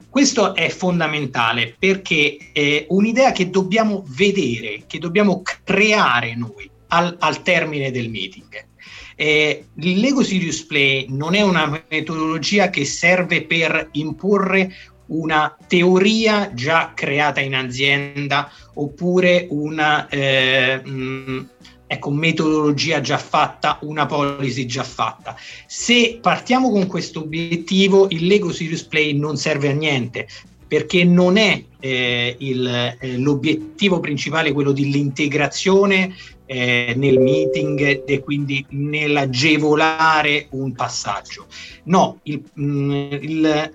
Questo 0.08 0.54
è 0.54 0.70
fondamentale 0.70 1.76
perché 1.78 2.38
è 2.50 2.86
un'idea 2.88 3.32
che 3.32 3.50
dobbiamo 3.50 4.02
vedere, 4.06 4.84
che 4.86 4.98
dobbiamo 4.98 5.42
creare 5.62 6.34
noi 6.34 6.70
al, 6.88 7.14
al 7.18 7.42
termine 7.42 7.90
del 7.90 8.08
meeting. 8.08 8.66
Eh, 9.14 9.66
il 9.74 10.00
Lego 10.00 10.22
Serious 10.22 10.64
Play 10.64 11.06
non 11.08 11.34
è 11.34 11.42
una 11.42 11.84
metodologia 11.88 12.70
che 12.70 12.84
serve 12.84 13.44
per 13.44 13.88
imporre 13.92 14.74
una 15.06 15.56
teoria 15.66 16.52
già 16.54 16.92
creata 16.94 17.40
in 17.40 17.54
azienda 17.54 18.50
oppure 18.74 19.46
una 19.50 20.08
eh, 20.08 20.80
mh, 20.82 20.90
mm, 20.90 21.40
ecco, 21.86 22.10
metodologia 22.10 23.00
già 23.00 23.18
fatta, 23.18 23.78
una 23.82 24.06
policy 24.06 24.66
già 24.66 24.82
fatta. 24.82 25.36
Se 25.66 26.18
partiamo 26.20 26.70
con 26.70 26.86
questo 26.86 27.20
obiettivo, 27.20 28.06
il 28.10 28.26
Lego 28.26 28.52
Serious 28.52 28.82
Play 28.84 29.16
non 29.16 29.36
serve 29.36 29.70
a 29.70 29.72
niente 29.72 30.26
perché 30.66 31.04
non 31.04 31.36
è 31.36 31.62
eh, 31.78 32.34
il, 32.38 32.96
eh, 32.98 33.18
l'obiettivo 33.18 34.00
principale 34.00 34.52
quello 34.52 34.72
dell'integrazione 34.72 36.14
eh, 36.46 36.94
nel 36.96 37.18
meeting 37.18 38.02
e 38.06 38.20
quindi 38.20 38.64
nell'agevolare 38.70 40.48
un 40.50 40.72
passaggio. 40.72 41.46
No, 41.84 42.20
il, 42.24 42.42
mh, 42.52 42.64
mm, 42.64 43.12
il, 43.20 43.72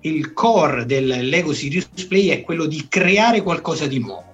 il 0.00 0.32
core 0.32 0.86
del 0.86 1.06
Lego 1.06 1.52
Serious 1.52 1.88
Play 2.06 2.28
è 2.28 2.42
quello 2.42 2.66
di 2.66 2.86
creare 2.88 3.42
qualcosa 3.42 3.86
di 3.86 3.98
nuovo. 3.98 4.26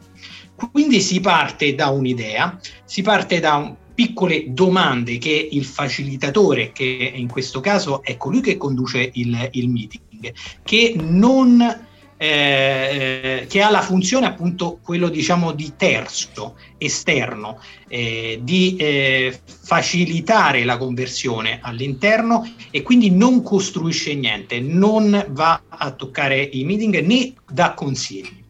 Quindi 0.72 1.00
si 1.00 1.20
parte 1.20 1.74
da 1.74 1.88
un'idea, 1.88 2.58
si 2.84 3.02
parte 3.02 3.40
da 3.40 3.56
un, 3.56 3.76
piccole 3.94 4.52
domande 4.52 5.18
che 5.18 5.48
il 5.52 5.64
facilitatore, 5.64 6.72
che 6.72 7.12
in 7.14 7.28
questo 7.28 7.60
caso 7.60 8.02
è 8.02 8.16
colui 8.16 8.40
che 8.40 8.56
conduce 8.56 9.10
il, 9.14 9.48
il 9.52 9.68
meeting, 9.68 10.32
che 10.64 10.96
non 10.98 11.86
eh, 12.16 13.46
che 13.48 13.62
ha 13.62 13.70
la 13.70 13.80
funzione 13.80 14.26
appunto 14.26 14.78
quello 14.82 15.08
diciamo 15.08 15.52
di 15.52 15.72
terzo 15.76 16.56
esterno 16.78 17.58
eh, 17.88 18.40
di 18.42 18.76
eh, 18.76 19.38
facilitare 19.44 20.64
la 20.64 20.76
conversione 20.76 21.58
all'interno 21.62 22.48
e 22.70 22.82
quindi 22.82 23.10
non 23.10 23.42
costruisce 23.42 24.14
niente 24.14 24.60
non 24.60 25.24
va 25.30 25.62
a 25.68 25.90
toccare 25.90 26.40
i 26.40 26.64
meeting 26.64 27.00
né 27.00 27.34
dà 27.50 27.74
consigli. 27.74 28.42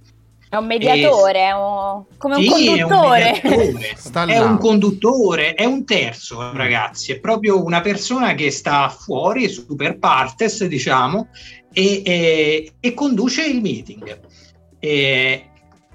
È 0.54 0.56
un 0.56 0.66
mediatore, 0.66 1.38
e... 1.40 1.42
è 1.42 1.50
un... 1.50 2.04
come 2.16 2.36
un 2.36 2.46
conduttore. 2.46 3.40
È 3.40 3.48
un, 3.48 4.30
è 4.30 4.38
un 4.38 4.58
conduttore, 4.58 5.54
è 5.54 5.64
un 5.64 5.84
terzo, 5.84 6.52
ragazzi, 6.52 7.10
è 7.10 7.18
proprio 7.18 7.64
una 7.64 7.80
persona 7.80 8.34
che 8.34 8.52
sta 8.52 8.88
fuori, 8.88 9.48
super 9.48 9.98
partes, 9.98 10.64
diciamo, 10.66 11.26
e, 11.74 12.02
e, 12.02 12.72
e 12.80 12.94
conduce 12.94 13.44
il 13.44 13.60
meeting. 13.60 14.20
E 14.78 15.44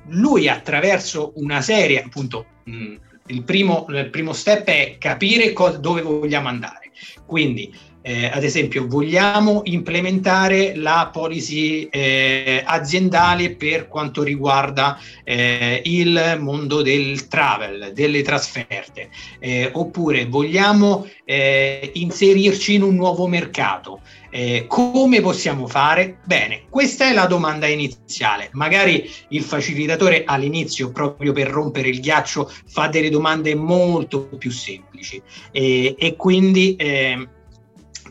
lui 0.09 0.47
attraverso 0.47 1.33
una 1.35 1.61
serie, 1.61 2.03
appunto, 2.03 2.45
mh, 2.65 2.95
il, 3.27 3.43
primo, 3.43 3.85
il 3.89 4.09
primo 4.11 4.33
step 4.33 4.65
è 4.65 4.97
capire 4.99 5.53
co- 5.53 5.77
dove 5.77 6.01
vogliamo 6.01 6.47
andare. 6.47 6.91
Quindi 7.25 7.73
eh, 8.01 8.25
ad 8.25 8.43
esempio, 8.43 8.87
vogliamo 8.87 9.61
implementare 9.65 10.75
la 10.75 11.09
policy 11.11 11.87
eh, 11.91 12.63
aziendale 12.65 13.55
per 13.55 13.87
quanto 13.87 14.23
riguarda 14.23 14.97
eh, 15.23 15.81
il 15.83 16.37
mondo 16.39 16.81
del 16.81 17.27
travel, 17.27 17.91
delle 17.93 18.21
trasferte, 18.21 19.09
eh, 19.39 19.69
oppure 19.73 20.25
vogliamo 20.27 21.07
eh, 21.25 21.91
inserirci 21.95 22.75
in 22.75 22.83
un 22.83 22.95
nuovo 22.95 23.27
mercato. 23.27 23.99
Eh, 24.29 24.65
come 24.67 25.21
possiamo 25.21 25.67
fare? 25.67 26.19
Bene, 26.25 26.63
questa 26.69 27.09
è 27.09 27.13
la 27.13 27.25
domanda 27.25 27.67
iniziale. 27.67 28.49
Magari 28.53 29.09
il 29.29 29.43
facilitatore 29.43 30.23
all'inizio, 30.25 30.91
proprio 30.91 31.31
per 31.33 31.47
rompere 31.47 31.89
il 31.89 31.99
ghiaccio, 31.99 32.51
fa 32.67 32.87
delle 32.87 33.09
domande 33.09 33.55
molto 33.55 34.27
più 34.37 34.51
semplici 34.51 35.21
e 35.51 36.13
quindi 36.17 36.75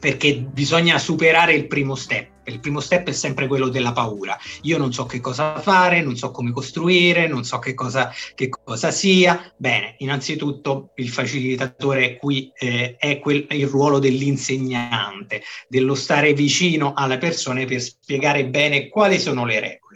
perché 0.00 0.38
bisogna 0.38 0.98
superare 0.98 1.54
il 1.54 1.66
primo 1.66 1.94
step. 1.94 2.36
Il 2.48 2.60
primo 2.60 2.80
step 2.80 3.08
è 3.08 3.12
sempre 3.12 3.46
quello 3.46 3.68
della 3.68 3.92
paura. 3.92 4.36
Io 4.62 4.78
non 4.78 4.92
so 4.92 5.06
che 5.06 5.20
cosa 5.20 5.58
fare, 5.60 6.02
non 6.02 6.16
so 6.16 6.30
come 6.30 6.52
costruire, 6.52 7.26
non 7.26 7.44
so 7.44 7.58
che 7.58 7.74
cosa, 7.74 8.12
che 8.34 8.48
cosa 8.48 8.90
sia. 8.90 9.52
Bene, 9.56 9.94
innanzitutto 9.98 10.92
il 10.96 11.08
facilitatore 11.08 12.16
qui 12.16 12.50
eh, 12.54 12.96
è 12.96 13.18
quel, 13.18 13.46
il 13.50 13.66
ruolo 13.66 13.98
dell'insegnante, 13.98 15.42
dello 15.68 15.94
stare 15.94 16.32
vicino 16.32 16.92
alle 16.94 17.18
persone 17.18 17.64
per 17.64 17.80
spiegare 17.80 18.46
bene 18.46 18.88
quali 18.88 19.18
sono 19.18 19.44
le 19.44 19.60
regole 19.60 19.87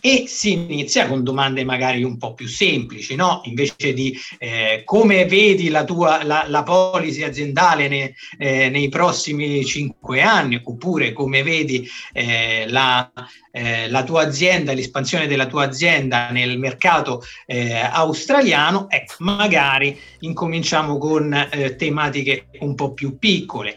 e 0.00 0.24
si 0.26 0.52
inizia 0.52 1.06
con 1.06 1.22
domande 1.22 1.64
magari 1.64 2.02
un 2.02 2.16
po' 2.16 2.34
più 2.34 2.48
semplici, 2.48 3.14
no? 3.14 3.42
invece 3.44 3.92
di 3.92 4.16
eh, 4.38 4.82
come 4.84 5.26
vedi 5.26 5.68
la 5.68 5.84
tua 5.84 6.24
la, 6.24 6.44
la 6.48 6.62
policy 6.62 7.22
aziendale 7.22 7.88
ne, 7.88 8.14
eh, 8.38 8.70
nei 8.70 8.88
prossimi 8.88 9.64
cinque 9.64 10.22
anni, 10.22 10.60
oppure 10.62 11.12
come 11.12 11.42
vedi 11.42 11.86
eh, 12.12 12.64
la, 12.68 13.10
eh, 13.50 13.88
la, 13.88 14.04
tua 14.04 14.22
azienda, 14.22 14.72
l'espansione 14.72 15.26
della 15.26 15.46
tua 15.46 15.64
azienda 15.64 16.30
nel 16.30 16.58
mercato 16.58 17.22
eh, 17.46 17.74
australiano, 17.74 18.88
ecco, 18.88 19.14
magari 19.18 19.98
incominciamo 20.20 20.98
con 20.98 21.32
eh, 21.32 21.76
tematiche 21.76 22.46
un 22.60 22.74
po' 22.74 22.92
più 22.92 23.18
piccole, 23.18 23.76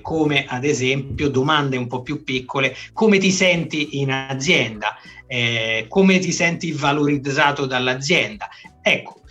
come 0.00 0.44
ad 0.46 0.64
esempio 0.64 1.28
domande 1.28 1.76
un 1.76 1.86
po' 1.86 2.02
più 2.02 2.24
piccole, 2.24 2.74
come 2.92 3.18
ti 3.18 3.30
senti 3.30 4.00
in 4.00 4.10
azienda? 4.10 4.96
eh, 5.32 5.86
come 5.88 6.18
ti 6.18 6.30
senti 6.30 6.72
valorizzato 6.72 7.64
dall'azienda. 7.64 8.50
Ecco, 8.82 9.21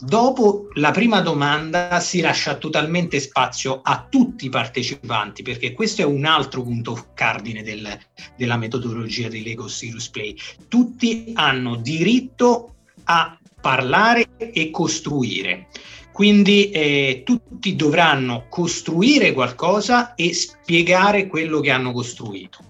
dopo 0.00 0.68
la 0.74 0.90
prima 0.90 1.20
domanda 1.20 2.00
si 2.00 2.20
lascia 2.20 2.56
totalmente 2.56 3.20
spazio 3.20 3.80
a 3.82 4.06
tutti 4.08 4.46
i 4.46 4.50
partecipanti, 4.50 5.42
perché 5.42 5.72
questo 5.72 6.02
è 6.02 6.04
un 6.04 6.24
altro 6.24 6.62
punto 6.62 7.08
cardine 7.14 7.62
del, 7.62 7.98
della 8.36 8.56
metodologia 8.56 9.28
di 9.28 9.42
Lego 9.42 9.68
Serious 9.68 10.08
Play. 10.08 10.36
Tutti 10.68 11.32
hanno 11.34 11.76
diritto 11.76 12.74
a 13.04 13.38
parlare 13.60 14.28
e 14.38 14.70
costruire. 14.70 15.68
Quindi 16.12 16.70
eh, 16.70 17.22
tutti 17.24 17.76
dovranno 17.76 18.46
costruire 18.48 19.32
qualcosa 19.32 20.14
e 20.14 20.32
spiegare 20.32 21.26
quello 21.26 21.60
che 21.60 21.70
hanno 21.70 21.92
costruito. 21.92 22.60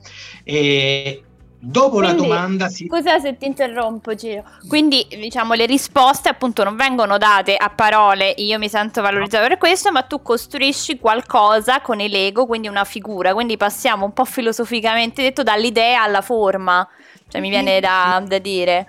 Eh, 0.43 1.23
Dopo 1.59 2.01
la 2.01 2.09
Quindi, 2.09 2.29
domanda 2.29 2.69
si... 2.69 2.87
Scusa 2.87 3.19
se 3.19 3.37
ti 3.37 3.47
interrompo, 3.47 4.15
Giro. 4.15 4.45
Quindi, 4.69 5.07
diciamo, 5.09 5.55
le 5.55 5.67
risposte 5.67 6.29
appunto 6.29 6.63
non 6.63 6.77
vengono 6.77 7.19
date 7.19 7.57
a 7.57 7.71
parole, 7.71 8.35
io 8.37 8.59
mi 8.59 8.69
sento 8.69 9.01
valorizzato 9.03 9.49
per 9.49 9.59
questo, 9.59 9.91
ma 9.91 10.03
tu 10.03 10.23
costruisci 10.23 10.99
qualcosa 10.99 11.81
con 11.81 12.01
il 12.01 12.11
Lego, 12.11 12.47
quindi 12.47 12.69
una 12.69 12.85
figura. 12.85 13.33
Quindi 13.35 13.57
passiamo 13.57 14.05
un 14.05 14.13
po' 14.13 14.25
filosoficamente 14.25 15.23
detto 15.23 15.43
dall'idea 15.43 16.03
alla 16.03 16.21
forma. 16.21 16.87
Cioè, 17.29 17.41
mi 17.41 17.49
viene 17.49 17.81
da, 17.81 18.23
da 18.25 18.39
dire. 18.39 18.89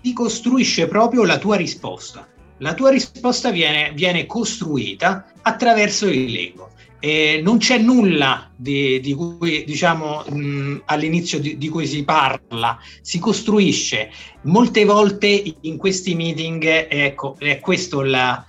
si 0.00 0.12
costruisce 0.12 0.86
proprio 0.86 1.24
la 1.24 1.38
tua 1.38 1.56
risposta. 1.56 2.26
La 2.62 2.74
tua 2.74 2.90
risposta 2.90 3.50
viene, 3.50 3.90
viene 3.92 4.24
costruita 4.24 5.26
attraverso 5.42 6.06
il 6.06 6.30
Lego. 6.30 6.70
E 7.00 7.40
non 7.42 7.58
c'è 7.58 7.78
nulla 7.78 8.48
di, 8.54 9.00
di 9.00 9.12
cui, 9.14 9.64
diciamo, 9.64 10.22
mh, 10.30 10.82
all'inizio 10.84 11.40
di, 11.40 11.58
di 11.58 11.68
cui 11.68 11.88
si 11.88 12.04
parla, 12.04 12.78
si 13.00 13.18
costruisce. 13.18 14.12
Molte 14.42 14.84
volte 14.84 15.56
in 15.62 15.76
questi 15.76 16.14
meeting, 16.14 16.86
ecco, 16.88 17.34
è 17.38 17.58
questo 17.58 18.02
la, 18.02 18.46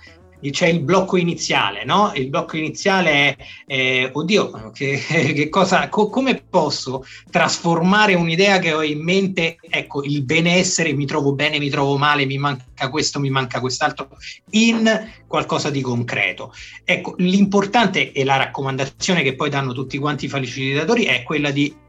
c'è 0.50 0.66
il 0.66 0.80
blocco 0.80 1.16
iniziale, 1.16 1.84
no? 1.84 2.12
Il 2.14 2.28
blocco 2.28 2.56
iniziale 2.56 3.10
è, 3.10 3.36
eh, 3.66 4.10
oddio, 4.12 4.70
che, 4.72 4.98
che 5.06 5.48
cosa, 5.48 5.88
co- 5.88 6.08
come 6.08 6.42
posso 6.48 7.04
trasformare 7.30 8.14
un'idea 8.14 8.58
che 8.58 8.72
ho 8.72 8.82
in 8.82 9.02
mente, 9.02 9.56
ecco, 9.68 10.02
il 10.02 10.22
benessere, 10.24 10.92
mi 10.92 11.06
trovo 11.06 11.34
bene, 11.34 11.58
mi 11.58 11.70
trovo 11.70 11.96
male, 11.96 12.26
mi 12.26 12.38
manca 12.38 12.90
questo, 12.90 13.20
mi 13.20 13.30
manca 13.30 13.60
quest'altro, 13.60 14.08
in 14.50 15.10
qualcosa 15.26 15.70
di 15.70 15.80
concreto. 15.80 16.52
Ecco, 16.84 17.14
l'importante 17.18 18.12
e 18.12 18.24
la 18.24 18.36
raccomandazione 18.36 19.22
che 19.22 19.34
poi 19.34 19.50
danno 19.50 19.72
tutti 19.72 19.98
quanti 19.98 20.26
i 20.26 20.28
facilitatori 20.28 21.04
è 21.04 21.22
quella 21.22 21.50
di 21.50 21.82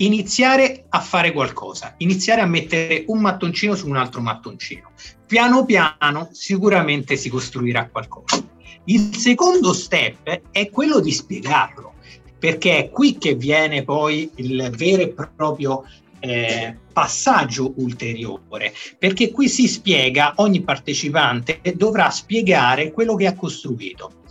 iniziare 0.00 0.86
a 0.88 1.00
fare 1.00 1.32
qualcosa, 1.32 1.94
iniziare 1.98 2.40
a 2.40 2.46
mettere 2.46 3.04
un 3.08 3.20
mattoncino 3.20 3.74
su 3.74 3.88
un 3.88 3.96
altro 3.96 4.20
mattoncino. 4.20 4.92
Piano 5.26 5.64
piano 5.64 6.28
sicuramente 6.32 7.16
si 7.16 7.28
costruirà 7.28 7.88
qualcosa. 7.88 8.42
Il 8.84 9.14
secondo 9.14 9.72
step 9.72 10.42
è 10.50 10.70
quello 10.70 11.00
di 11.00 11.12
spiegarlo, 11.12 11.94
perché 12.38 12.78
è 12.78 12.90
qui 12.90 13.18
che 13.18 13.34
viene 13.34 13.84
poi 13.84 14.30
il 14.36 14.72
vero 14.74 15.02
e 15.02 15.14
proprio 15.36 15.84
eh, 16.18 16.76
passaggio 16.92 17.74
ulteriore, 17.76 18.72
perché 18.98 19.30
qui 19.30 19.48
si 19.48 19.68
spiega, 19.68 20.32
ogni 20.36 20.62
partecipante 20.62 21.60
dovrà 21.76 22.10
spiegare 22.10 22.90
quello 22.90 23.14
che 23.16 23.26
ha 23.26 23.34
costruito. 23.34 24.22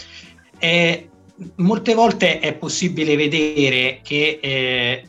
Eh, 0.58 1.10
molte 1.58 1.94
volte 1.94 2.40
è 2.40 2.54
possibile 2.56 3.16
vedere 3.16 4.00
che 4.04 4.40
eh, 4.42 5.04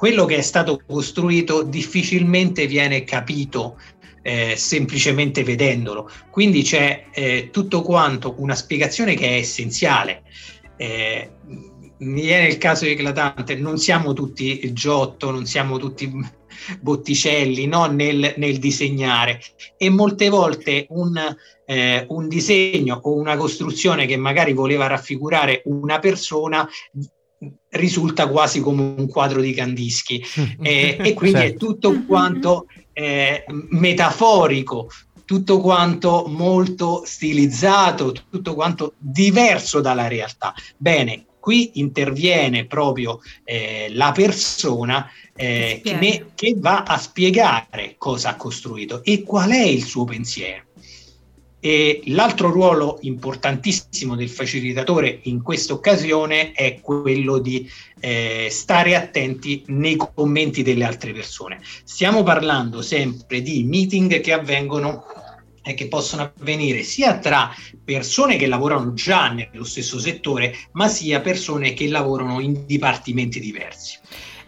quello 0.00 0.24
che 0.24 0.36
è 0.38 0.40
stato 0.40 0.80
costruito 0.86 1.62
difficilmente 1.62 2.66
viene 2.66 3.04
capito 3.04 3.76
eh, 4.22 4.54
semplicemente 4.56 5.44
vedendolo. 5.44 6.10
Quindi 6.30 6.62
c'è 6.62 7.08
eh, 7.12 7.50
tutto 7.52 7.82
quanto 7.82 8.34
una 8.38 8.54
spiegazione 8.54 9.14
che 9.14 9.28
è 9.28 9.32
essenziale. 9.34 10.22
Eh, 10.78 11.30
mi 11.98 12.22
viene 12.22 12.46
il 12.46 12.56
caso 12.56 12.86
eclatante, 12.86 13.56
non 13.56 13.76
siamo 13.76 14.14
tutti 14.14 14.72
Giotto, 14.72 15.30
non 15.30 15.44
siamo 15.44 15.76
tutti 15.76 16.10
Botticelli 16.80 17.66
no? 17.66 17.84
nel, 17.84 18.32
nel 18.38 18.58
disegnare 18.58 19.38
e 19.76 19.90
molte 19.90 20.30
volte 20.30 20.86
un, 20.88 21.36
eh, 21.66 22.06
un 22.08 22.26
disegno 22.26 23.00
o 23.02 23.16
una 23.16 23.36
costruzione 23.36 24.06
che 24.06 24.16
magari 24.16 24.54
voleva 24.54 24.86
raffigurare 24.86 25.60
una 25.66 25.98
persona 25.98 26.66
risulta 27.70 28.28
quasi 28.28 28.60
come 28.60 28.94
un 28.96 29.08
quadro 29.08 29.40
di 29.40 29.52
Candischi 29.52 30.22
eh, 30.60 30.96
e 31.00 31.14
quindi 31.14 31.38
certo. 31.38 31.54
è 31.54 31.58
tutto 31.58 32.04
quanto 32.04 32.66
eh, 32.92 33.44
metaforico, 33.70 34.90
tutto 35.24 35.60
quanto 35.60 36.26
molto 36.26 37.02
stilizzato, 37.04 38.12
tutto 38.28 38.54
quanto 38.54 38.94
diverso 38.98 39.80
dalla 39.80 40.08
realtà. 40.08 40.52
Bene, 40.76 41.26
qui 41.40 41.70
interviene 41.74 42.66
proprio 42.66 43.20
eh, 43.44 43.88
la 43.92 44.12
persona 44.12 45.10
eh, 45.34 45.80
che, 45.82 45.94
ne, 45.94 46.26
che 46.34 46.54
va 46.58 46.82
a 46.82 46.98
spiegare 46.98 47.94
cosa 47.96 48.30
ha 48.30 48.36
costruito 48.36 49.02
e 49.02 49.22
qual 49.22 49.50
è 49.50 49.62
il 49.62 49.84
suo 49.84 50.04
pensiero. 50.04 50.64
E 51.62 52.00
l'altro 52.06 52.50
ruolo 52.50 52.98
importantissimo 53.02 54.16
del 54.16 54.30
facilitatore 54.30 55.20
in 55.24 55.42
questa 55.42 55.74
occasione 55.74 56.52
è 56.52 56.80
quello 56.80 57.38
di 57.38 57.70
eh, 58.00 58.48
stare 58.50 58.96
attenti 58.96 59.64
nei 59.66 59.96
commenti 59.96 60.62
delle 60.62 60.84
altre 60.84 61.12
persone. 61.12 61.60
Stiamo 61.84 62.22
parlando 62.22 62.80
sempre 62.80 63.42
di 63.42 63.62
meeting 63.64 64.20
che 64.20 64.32
avvengono 64.32 65.04
e 65.62 65.74
che 65.74 65.88
possono 65.88 66.32
avvenire 66.34 66.82
sia 66.82 67.18
tra 67.18 67.54
persone 67.84 68.36
che 68.36 68.46
lavorano 68.46 68.94
già 68.94 69.28
nello 69.28 69.64
stesso 69.64 69.98
settore, 69.98 70.54
ma 70.72 70.88
sia 70.88 71.20
persone 71.20 71.74
che 71.74 71.88
lavorano 71.88 72.40
in 72.40 72.64
dipartimenti 72.64 73.38
diversi. 73.38 73.98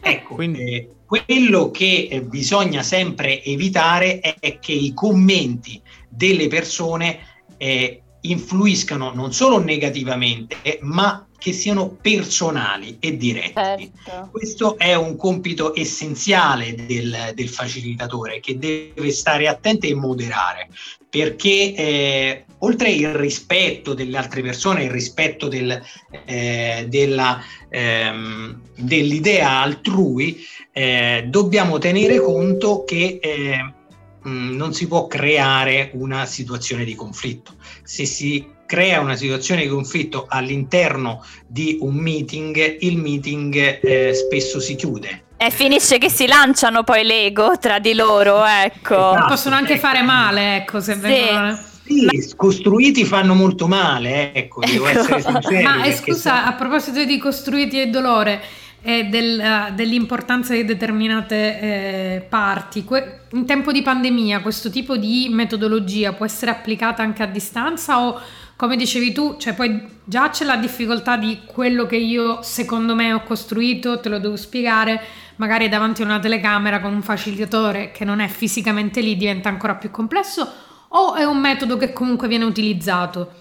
Ecco, 0.00 0.34
Quindi... 0.34 0.62
eh, 0.62 0.88
quello 1.04 1.70
che 1.70 2.08
eh, 2.10 2.22
bisogna 2.22 2.82
sempre 2.82 3.42
evitare 3.44 4.20
è, 4.20 4.34
è 4.40 4.58
che 4.58 4.72
i 4.72 4.94
commenti 4.94 5.80
delle 6.14 6.48
persone 6.48 7.18
eh, 7.56 8.02
influiscano 8.22 9.12
non 9.12 9.32
solo 9.32 9.58
negativamente, 9.58 10.78
ma 10.82 11.26
che 11.42 11.52
siano 11.52 11.88
personali 11.88 12.98
e 13.00 13.16
diretti. 13.16 13.90
Certo. 14.04 14.28
Questo 14.30 14.78
è 14.78 14.94
un 14.94 15.16
compito 15.16 15.74
essenziale 15.74 16.72
del, 16.86 17.32
del, 17.34 17.48
facilitatore 17.48 18.38
che 18.38 18.58
deve 18.58 19.10
stare 19.10 19.48
attento 19.48 19.86
e 19.86 19.94
moderare, 19.94 20.68
perché 21.10 21.74
eh, 21.74 22.44
oltre 22.58 22.92
il 22.92 23.12
rispetto 23.14 23.92
delle 23.92 24.16
altre 24.18 24.40
persone, 24.40 24.84
il 24.84 24.90
rispetto 24.90 25.48
del, 25.48 25.82
eh, 26.26 26.86
della, 26.88 27.42
ehm, 27.68 28.60
dell'idea 28.76 29.62
altrui, 29.62 30.38
eh, 30.72 31.24
dobbiamo 31.26 31.78
tenere 31.78 32.20
conto 32.20 32.84
che 32.84 33.18
eh, 33.20 33.72
mh, 34.22 34.56
non 34.56 34.72
si 34.72 34.86
può 34.86 35.06
creare 35.06 35.90
una 35.94 36.24
situazione 36.26 36.84
di 36.84 36.94
conflitto. 36.94 37.52
Se 37.82 38.04
si 38.04 38.46
crea 38.66 39.00
una 39.00 39.16
situazione 39.16 39.62
di 39.62 39.68
conflitto 39.68 40.26
all'interno 40.28 41.22
di 41.46 41.76
un 41.80 41.94
meeting, 41.96 42.78
il 42.80 42.96
meeting 42.96 43.80
eh, 43.82 44.14
spesso 44.14 44.60
si 44.60 44.76
chiude. 44.76 45.24
E 45.36 45.50
finisce 45.50 45.98
che 45.98 46.08
si 46.08 46.26
lanciano 46.26 46.84
poi 46.84 47.04
l'ego 47.04 47.58
tra 47.58 47.78
di 47.78 47.94
loro, 47.94 48.44
ecco. 48.44 48.94
Esatto, 48.94 49.26
Possono 49.26 49.56
anche 49.56 49.72
ecco. 49.72 49.86
fare 49.86 50.02
male, 50.02 50.56
ecco, 50.56 50.80
se 50.80 50.94
sì. 50.94 51.00
vengono... 51.00 51.70
Sì, 51.84 52.04
Ma... 52.04 52.12
costruiti 52.36 53.04
fanno 53.04 53.34
molto 53.34 53.66
male, 53.66 54.32
ecco, 54.32 54.60
devo 54.64 54.86
ecco. 54.86 55.00
essere 55.00 55.20
sincero. 55.20 55.68
Ma 55.68 55.82
eh, 55.82 55.92
scusa, 55.92 56.36
sono... 56.36 56.46
a 56.46 56.52
proposito 56.52 57.04
di 57.04 57.18
costruiti 57.18 57.80
e 57.80 57.88
dolore, 57.88 58.40
e 58.82 59.04
del, 59.04 59.40
uh, 59.40 59.74
dell'importanza 59.74 60.52
di 60.54 60.64
determinate 60.64 61.60
eh, 61.60 62.26
parti. 62.28 62.84
Que- 62.84 63.20
in 63.32 63.46
tempo 63.46 63.72
di 63.72 63.80
pandemia 63.80 64.40
questo 64.40 64.68
tipo 64.70 64.96
di 64.96 65.28
metodologia 65.30 66.12
può 66.12 66.26
essere 66.26 66.50
applicata 66.50 67.02
anche 67.02 67.22
a 67.22 67.26
distanza 67.26 68.00
o 68.00 68.20
come 68.56 68.76
dicevi 68.76 69.12
tu, 69.12 69.36
cioè 69.38 69.54
poi 69.54 69.80
già 70.04 70.30
c'è 70.30 70.44
la 70.44 70.56
difficoltà 70.56 71.16
di 71.16 71.40
quello 71.46 71.86
che 71.86 71.96
io 71.96 72.42
secondo 72.42 72.94
me 72.94 73.12
ho 73.12 73.22
costruito, 73.22 73.98
te 73.98 74.08
lo 74.08 74.18
devo 74.18 74.36
spiegare, 74.36 75.00
magari 75.36 75.68
davanti 75.68 76.02
a 76.02 76.04
una 76.04 76.20
telecamera 76.20 76.80
con 76.80 76.92
un 76.92 77.02
facilitatore 77.02 77.90
che 77.90 78.04
non 78.04 78.20
è 78.20 78.28
fisicamente 78.28 79.00
lì 79.00 79.16
diventa 79.16 79.48
ancora 79.48 79.74
più 79.74 79.90
complesso 79.90 80.48
o 80.88 81.14
è 81.14 81.24
un 81.24 81.38
metodo 81.38 81.76
che 81.76 81.92
comunque 81.92 82.28
viene 82.28 82.44
utilizzato? 82.44 83.32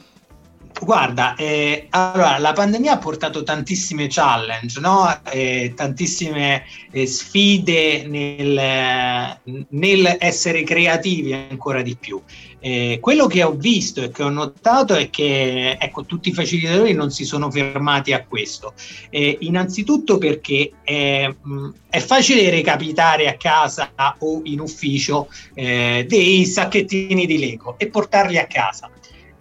Guarda, 0.84 1.36
eh, 1.36 1.86
allora, 1.91 2.39
la 2.39 2.54
pandemia 2.54 2.94
ha 2.94 2.98
portato 2.98 3.44
tantissime 3.44 4.08
challenge, 4.10 4.80
no? 4.80 5.22
eh, 5.32 5.74
tantissime 5.76 6.63
eh, 6.89 7.06
sfide 7.06 8.08
nel, 8.08 9.38
nel, 9.70 10.15
essere 10.17 10.63
creativi 10.63 11.34
ancora 11.34 11.84
di 11.84 11.96
più. 11.96 12.20
Eh, 12.60 12.98
quello 13.00 13.28
che 13.28 13.44
ho 13.44 13.52
visto 13.52 14.02
e 14.02 14.10
che 14.10 14.24
ho 14.24 14.30
notato 14.30 14.96
è 14.96 15.12
che 15.12 15.78
ecco, 15.80 16.04
tutti 16.06 16.30
i 16.30 16.34
facilitatori 16.34 16.94
non 16.94 17.12
si 17.12 17.26
sono 17.26 17.52
fermati 17.52 18.12
a 18.13 18.26
questo. 18.26 18.74
Eh, 19.12 19.38
innanzitutto 19.41 20.17
perché 20.17 20.72
è, 20.84 21.28
mh, 21.28 21.70
è, 21.91 22.00
facile 22.00 22.50
recapitare 22.50 23.28
a 23.28 23.36
casa 23.36 23.94
o 24.17 24.41
in 24.46 24.60
ufficio 24.60 25.30
eh, 25.54 26.08
dei 26.10 26.44
sacchettini 26.44 27.28
di 27.28 27.38
Lego 27.38 27.78
e 27.78 27.88
portarli 27.88 28.39
a 28.39 28.48
casa 28.48 28.89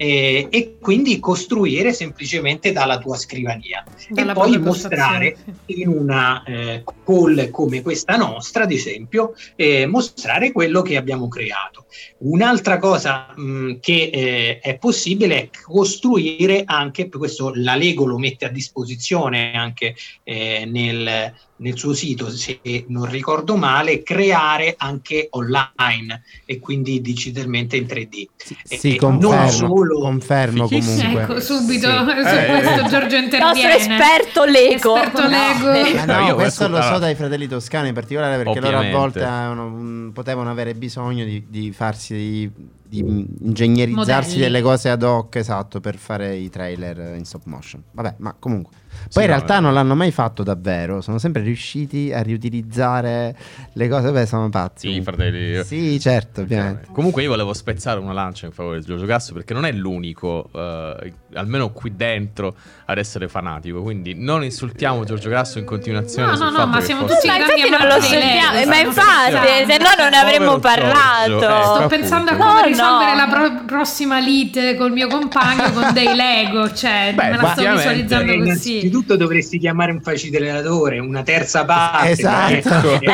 eh, 0.03 0.47
e 0.49 0.79
quindi 0.81 1.21
costruire 1.21 1.93
semplicemente 1.93 2.73
dalla 2.73 2.97
tua 2.97 3.19
scrivania 3.19 3.85
Dalla 4.09 4.33
e 4.33 4.35
poi 4.35 4.59
mostrare 4.59 5.37
in 5.67 5.89
una 5.89 6.43
eh, 6.43 6.83
call 7.05 7.51
come 7.51 7.83
questa 7.83 8.17
nostra, 8.17 8.63
ad 8.63 8.73
esempio, 8.73 9.35
eh, 9.57 9.85
mostrare 9.85 10.53
quello 10.53 10.81
che 10.81 10.97
abbiamo 10.97 11.29
creato. 11.29 11.85
Un'altra 12.21 12.79
cosa 12.79 13.35
mh, 13.37 13.81
che 13.81 14.11
eh, 14.11 14.59
è 14.61 14.79
possibile 14.79 15.37
è 15.37 15.51
costruire 15.51 16.63
anche, 16.65 17.11
questo 17.11 17.53
la 17.55 17.75
Lego 17.75 18.07
lo 18.07 18.17
mette 18.17 18.47
a 18.47 18.51
disposizione 18.51 19.53
anche 19.53 19.95
eh, 20.23 20.65
nel, 20.65 21.35
nel 21.61 21.77
suo 21.77 21.93
sito, 21.93 22.31
se 22.31 22.61
non 22.89 23.05
ricordo 23.11 23.57
male, 23.57 24.03
creare 24.03 24.75
anche 24.79 25.29
online 25.31 26.23
e 26.47 26.59
quindi 26.59 27.01
digitalmente 27.01 27.77
in 27.77 27.85
3D. 27.85 28.25
Sì, 28.37 28.57
sì, 28.65 28.95
E 28.95 28.97
confermo, 28.99 29.35
non 29.37 29.49
solo- 29.51 30.01
confermo 30.01 30.69
comunque. 30.69 31.23
Ecco, 31.23 31.41
subito 31.41 31.89
Sì. 31.89 31.97
su 31.97 32.11
Eh, 32.11 32.47
questo 32.47 32.87
eh, 32.87 32.89
Giorgio 32.89 33.17
Il 33.17 33.23
nostro 33.23 33.39
interviene. 33.39 33.77
esperto 33.77 34.45
Lego. 34.45 34.97
Esperto 34.97 35.27
Lego. 35.29 35.99
Ah, 36.01 36.05
No, 36.07 36.19
no, 36.21 36.27
io 36.29 36.35
questo 36.35 36.69
lo 36.69 36.81
so 36.83 36.99
dai 36.99 37.15
fratelli 37.15 37.47
toscani 37.47 37.89
in 37.89 37.95
particolare 37.95 38.37
perché 38.43 38.61
loro 38.61 38.79
Ovviamente. 38.79 38.97
a 38.97 38.99
volte 39.01 39.23
avevano- 39.25 39.69
mh, 39.69 40.11
potevano 40.13 40.51
avere 40.51 40.75
bisogno 40.75 41.25
di, 41.25 41.45
di 41.49 41.73
farsi 41.73 42.51
di, 42.91 42.99
ingegnerizzarsi 43.43 44.35
Modelli. 44.35 44.41
delle 44.53 44.63
cose 44.63 44.91
ad 44.91 45.03
hoc 45.03 45.37
esatto 45.37 45.81
per 45.81 45.97
fare 45.97 46.35
i 46.35 46.51
trailer 46.51 47.15
in 47.17 47.25
stop 47.25 47.43
motion. 47.45 47.83
Vabbè, 47.93 48.17
ma 48.19 48.35
comunque. 48.39 48.77
Poi 48.91 49.07
Sì, 49.09 49.21
in 49.21 49.27
no, 49.27 49.35
realtà 49.37 49.57
eh. 49.57 49.61
non 49.61 49.73
l'hanno 49.73 49.95
mai 49.95 50.11
fatto 50.11 50.43
davvero, 50.43 51.01
sono 51.01 51.19
sempre 51.19 51.43
riusciti 51.43 52.13
a 52.13 52.23
riutilizzare 52.23 53.37
le 53.73 53.89
cose, 53.89 54.11
beh, 54.11 54.27
sono 54.27 54.49
pazzi. 54.49 54.93
Sì, 54.93 55.01
fratelli. 55.01 55.63
Sì, 55.65 55.99
certo, 56.01 56.41
ovviamente. 56.43 56.89
Comunque 56.93 57.23
io 57.23 57.29
volevo 57.31 57.53
spezzare 57.55 58.01
una 58.01 58.13
lancia 58.13 58.47
in 58.47 58.53
favore 58.53 58.81
di 58.81 58.85
Giorgio 58.87 59.07
Gasso 59.07 59.33
perché 59.33 59.55
non 59.55 59.65
è 59.65 59.73
l'unico, 59.73 60.49
eh, 60.53 61.13
almeno 61.35 61.71
qui 61.73 61.95
dentro, 61.95 62.55
ad 62.87 62.99
essere 62.99 63.29
fanatico. 63.29 63.81
Quindi 63.81 64.15
non 64.15 64.43
insultiamo 64.43 65.05
Giorgio 65.05 65.29
Gasso 65.31 65.59
in 65.61 65.65
continuazione. 65.65 66.31
No, 66.31 66.37
sul 66.37 66.47
no, 66.47 66.59
no, 66.59 66.67
ma 66.67 66.81
siamo 66.81 67.03
fosse- 67.07 67.15
tutti 67.15 67.27
Ma 67.29 67.37
grandi 67.39 67.61
infatti 67.61 67.83
non 67.85 67.95
lo 67.95 68.01
sentiamo, 68.03 68.65
ma 68.67 68.79
infatti, 68.79 69.67
se 69.71 69.79
no 69.79 69.89
non 69.99 70.09
ne 70.11 70.17
avremmo 70.17 70.59
parlato. 70.59 71.41
eh, 71.41 71.77
Sto 71.79 71.87
pensando 71.87 72.31
a 72.33 72.37
come. 72.37 72.75
Risolvere 72.81 73.17
la 73.17 73.27
pro- 73.29 73.65
prossima 73.67 74.19
lite 74.19 74.77
col 74.77 74.93
mio 74.93 75.09
compagno 75.09 75.71
con 75.73 75.93
dei 75.93 76.15
Lego. 76.15 76.73
Cioè, 76.73 77.13
Beh, 77.15 77.31
me 77.31 77.37
la 77.37 77.53
sto 77.53 77.71
visualizzando 77.73 78.25
così. 78.33 78.39
innanzitutto 78.39 79.17
dovresti 79.17 79.59
chiamare 79.59 79.93
un 79.93 80.01
facilitatore, 80.01 80.99
una 80.99 81.23
terza 81.23 81.65
parte. 81.65 82.11
Esatto. 82.11 82.53
ecco. 82.53 82.99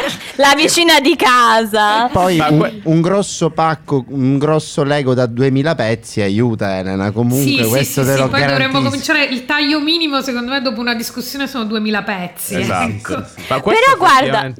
la 0.36 0.54
vicina 0.56 1.00
di 1.00 1.16
casa. 1.16 2.06
Poi 2.08 2.38
un, 2.38 2.80
un 2.84 3.00
grosso 3.00 3.50
pacco, 3.50 4.04
un 4.08 4.38
grosso 4.38 4.82
Lego 4.84 5.14
da 5.14 5.26
2000 5.26 5.74
pezzi 5.74 6.20
aiuta 6.20 6.78
Elena. 6.78 7.10
Comunque 7.10 7.64
Sì, 7.64 7.68
questo 7.68 8.02
sì, 8.02 8.06
te 8.08 8.14
sì, 8.14 8.18
lo 8.18 8.24
sì, 8.24 8.30
poi 8.30 8.46
dovremmo 8.46 8.82
cominciare 8.82 9.24
il 9.24 9.44
taglio 9.44 9.80
minimo, 9.80 10.20
secondo 10.20 10.50
me, 10.50 10.60
dopo 10.60 10.80
una 10.80 10.94
discussione 10.94 11.46
sono 11.46 11.64
2000 11.64 12.02
pezzi. 12.02 12.54
Esatto. 12.60 12.90
ecco. 12.90 13.24
Però 13.70 13.96
guarda- 13.96 14.52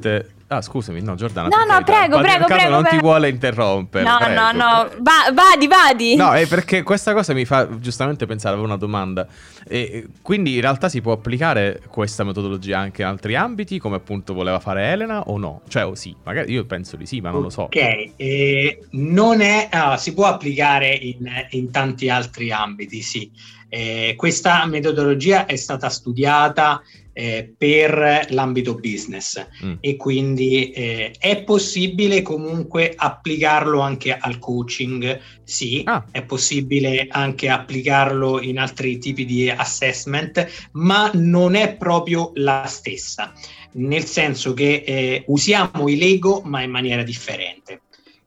Ah, 0.53 0.61
scusami, 0.61 1.01
no, 1.01 1.15
Giordana. 1.15 1.47
No, 1.47 1.59
no, 1.59 1.81
carità. 1.81 1.83
prego, 1.83 2.19
prego, 2.19 2.45
prego, 2.45 2.69
non 2.71 2.83
ti 2.83 2.89
prego. 2.89 3.07
vuole 3.07 3.29
interrompere. 3.29 4.03
No, 4.03 4.17
prego. 4.17 4.33
no, 4.33 4.51
no, 4.51 4.89
Va- 4.99 5.31
vadi, 5.31 5.65
vadi. 5.65 6.15
No, 6.15 6.33
è 6.33 6.45
perché 6.45 6.83
questa 6.83 7.13
cosa 7.13 7.33
mi 7.33 7.45
fa 7.45 7.79
giustamente 7.79 8.25
pensare 8.25 8.57
a 8.57 8.59
una 8.59 8.75
domanda. 8.75 9.25
E 9.65 10.07
quindi 10.21 10.55
in 10.55 10.59
realtà 10.61 10.89
si 10.89 10.99
può 10.99 11.13
applicare 11.13 11.81
questa 11.87 12.25
metodologia 12.25 12.79
anche 12.79 13.01
in 13.01 13.07
altri 13.07 13.37
ambiti, 13.37 13.79
come 13.79 13.95
appunto 13.95 14.33
voleva 14.33 14.59
fare 14.59 14.91
Elena, 14.91 15.21
o 15.21 15.37
no? 15.37 15.61
Cioè, 15.69 15.85
o 15.85 15.95
sì, 15.95 16.13
magari 16.25 16.51
io 16.51 16.65
penso 16.65 16.97
di 16.97 17.05
sì, 17.05 17.21
ma 17.21 17.29
non 17.29 17.43
lo 17.43 17.49
so. 17.49 17.61
Ok, 17.61 18.11
eh, 18.17 18.83
non 18.91 19.39
è, 19.39 19.69
ah, 19.71 19.95
si 19.95 20.13
può 20.13 20.25
applicare 20.25 20.93
in, 20.93 21.31
in 21.51 21.71
tanti 21.71 22.09
altri 22.09 22.51
ambiti, 22.51 23.01
sì. 23.01 23.31
Eh, 23.73 24.15
questa 24.17 24.65
metodologia 24.65 25.45
è 25.45 25.55
stata 25.55 25.87
studiata 25.87 26.81
eh, 27.13 27.53
per 27.57 28.27
l'ambito 28.31 28.75
business 28.75 29.45
Mm. 29.63 29.73
e 29.79 29.95
quindi 29.95 30.71
eh, 30.71 31.13
è 31.17 31.43
possibile 31.43 32.21
comunque 32.21 32.93
applicarlo 32.95 33.79
anche 33.79 34.13
al 34.17 34.39
coaching, 34.39 35.19
sì, 35.43 35.83
Ah. 35.85 36.03
è 36.11 36.21
possibile 36.23 37.07
anche 37.09 37.47
applicarlo 37.47 38.41
in 38.41 38.59
altri 38.59 38.97
tipi 38.97 39.23
di 39.25 39.49
assessment, 39.49 40.69
ma 40.73 41.09
non 41.13 41.55
è 41.55 41.75
proprio 41.75 42.31
la 42.35 42.65
stessa, 42.67 43.31
nel 43.73 44.03
senso 44.05 44.53
che 44.53 44.83
eh, 44.85 45.23
usiamo 45.27 45.87
i 45.87 45.97
Lego 45.97 46.41
ma 46.43 46.61
in 46.61 46.71
maniera 46.71 47.03
differente. 47.03 47.81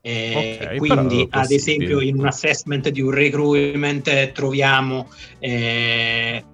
Eh, 0.07 0.59
Ok, 0.61 0.77
quindi, 0.77 1.27
ad 1.31 1.51
esempio, 1.51 1.99
in 2.03 2.19
un 2.19 2.27
assessment 2.27 2.91
di 2.91 3.01
un 3.01 3.11
recruitment 3.11 4.07
eh, 4.09 4.33
troviamo 4.35 5.09
eh, 5.39 6.45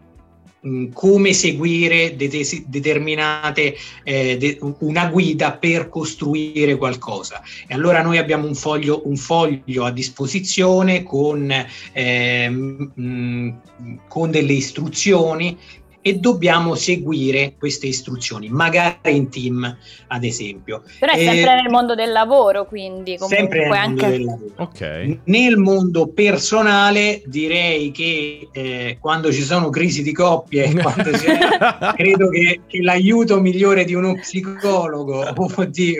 mh, 0.60 0.86
come 0.92 1.32
seguire 1.32 2.14
de- 2.14 2.30
determinate 2.66 3.74
eh, 4.04 4.36
de- 4.36 4.58
una 4.78 5.08
guida 5.08 5.50
per 5.54 5.88
costruire 5.88 6.76
qualcosa. 6.76 7.42
E 7.66 7.74
allora 7.74 8.02
noi 8.02 8.18
abbiamo 8.18 8.46
un 8.46 8.54
foglio, 8.54 9.02
un 9.06 9.16
foglio 9.16 9.84
a 9.84 9.90
disposizione 9.90 11.02
con, 11.02 11.52
ehm, 11.92 12.92
mh, 12.94 13.60
con 14.06 14.30
delle 14.30 14.52
istruzioni 14.52 15.58
e 16.02 16.14
dobbiamo 16.18 16.74
seguire 16.74 17.54
queste 17.58 17.86
istruzioni, 17.86 18.48
magari 18.48 19.14
in 19.16 19.28
team, 19.28 19.76
ad 20.08 20.24
esempio. 20.24 20.82
Però 20.98 21.12
è 21.12 21.18
Eh, 21.20 21.24
sempre 21.24 21.54
nel 21.56 21.70
mondo 21.70 21.94
del 21.94 22.10
lavoro, 22.12 22.66
quindi 22.66 23.16
comunque 23.18 23.36
sempre 23.36 23.58
nel 23.60 23.68
mondo 23.68 24.04
anche... 24.04 24.16
del 24.16 24.24
lavoro. 24.24 24.52
Ok. 24.56 25.18
Nel 25.24 25.56
mondo 25.58 26.08
personale 26.08 27.22
direi 27.26 27.90
che 27.90 28.48
eh, 28.52 28.96
quando 29.00 29.32
ci 29.32 29.42
sono 29.42 29.68
crisi 29.70 30.02
di 30.02 30.12
coppie, 30.12 30.72
quando 30.74 31.10
c'è, 31.10 31.38
credo 31.94 32.28
che, 32.30 32.60
che 32.66 32.80
l'aiuto 32.80 33.40
migliore 33.40 33.84
di 33.84 33.94
uno 33.94 34.14
psicologo 34.14 35.20
o 35.36 35.64
di 35.66 35.96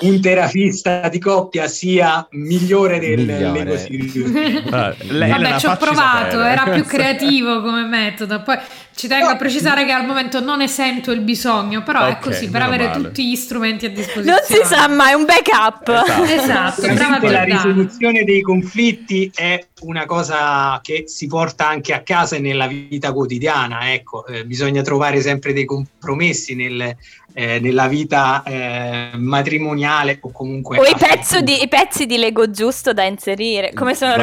un 0.00 0.20
terapista 0.20 1.08
di 1.08 1.18
coppia 1.18 1.68
sia 1.68 2.26
migliore 2.30 2.98
del 2.98 3.20
Migliore. 3.26 3.64
Lego 3.64 3.76
Serious. 3.76 4.66
Ah, 4.70 4.94
Vabbè, 4.98 5.58
ci 5.58 5.66
ho 5.66 5.76
provato, 5.76 6.38
sapere. 6.38 6.50
era 6.50 6.64
più 6.70 6.84
creativo 6.88 7.60
come 7.60 7.84
metodo. 7.84 8.42
Poi 8.42 8.56
ci 8.98 9.06
tengo 9.06 9.28
a 9.28 9.36
precisare 9.36 9.84
che 9.84 9.92
al 9.92 10.04
momento 10.04 10.40
non 10.40 10.58
ne 10.58 10.66
sento 10.66 11.12
il 11.12 11.20
bisogno, 11.20 11.84
però 11.84 12.04
è 12.06 12.10
Ok, 12.14 12.18
così, 12.18 12.50
per 12.50 12.62
avere 12.62 12.88
male. 12.88 13.00
tutti 13.04 13.28
gli 13.30 13.36
strumenti 13.36 13.86
a 13.86 13.90
disposizione. 13.90 14.40
Non 14.48 14.60
si 14.60 14.74
sa 14.74 14.88
mai, 14.88 15.14
un 15.14 15.24
backup. 15.24 15.88
Esatto. 15.88 16.82
Esatto, 16.82 16.94
brava 16.94 17.30
la 17.30 17.44
risoluzione 17.44 18.24
dei 18.24 18.40
conflitti 18.40 19.30
è 19.32 19.64
una 19.80 20.04
cosa 20.06 20.78
che 20.82 21.04
si 21.06 21.26
porta 21.26 21.68
anche 21.68 21.92
a 21.92 22.00
casa 22.02 22.36
e 22.36 22.40
nella 22.40 22.66
vita 22.66 23.12
quotidiana. 23.12 23.92
Ecco, 23.92 24.26
eh, 24.26 24.44
bisogna 24.44 24.82
trovare 24.82 25.20
sempre 25.20 25.52
dei 25.52 25.64
compromessi 25.64 26.54
nel, 26.54 26.96
eh, 27.34 27.60
nella 27.60 27.86
vita 27.88 28.42
eh, 28.44 29.10
matrimoniale 29.16 30.18
o 30.20 30.30
comunque 30.32 30.78
O 30.78 30.84
i, 30.84 30.94
di- 31.42 31.62
i 31.62 31.68
pezzi 31.68 32.06
di 32.06 32.16
Lego 32.16 32.50
giusto 32.50 32.92
da 32.92 33.04
inserire. 33.04 33.72
Come 33.74 33.94
sono 33.94 34.16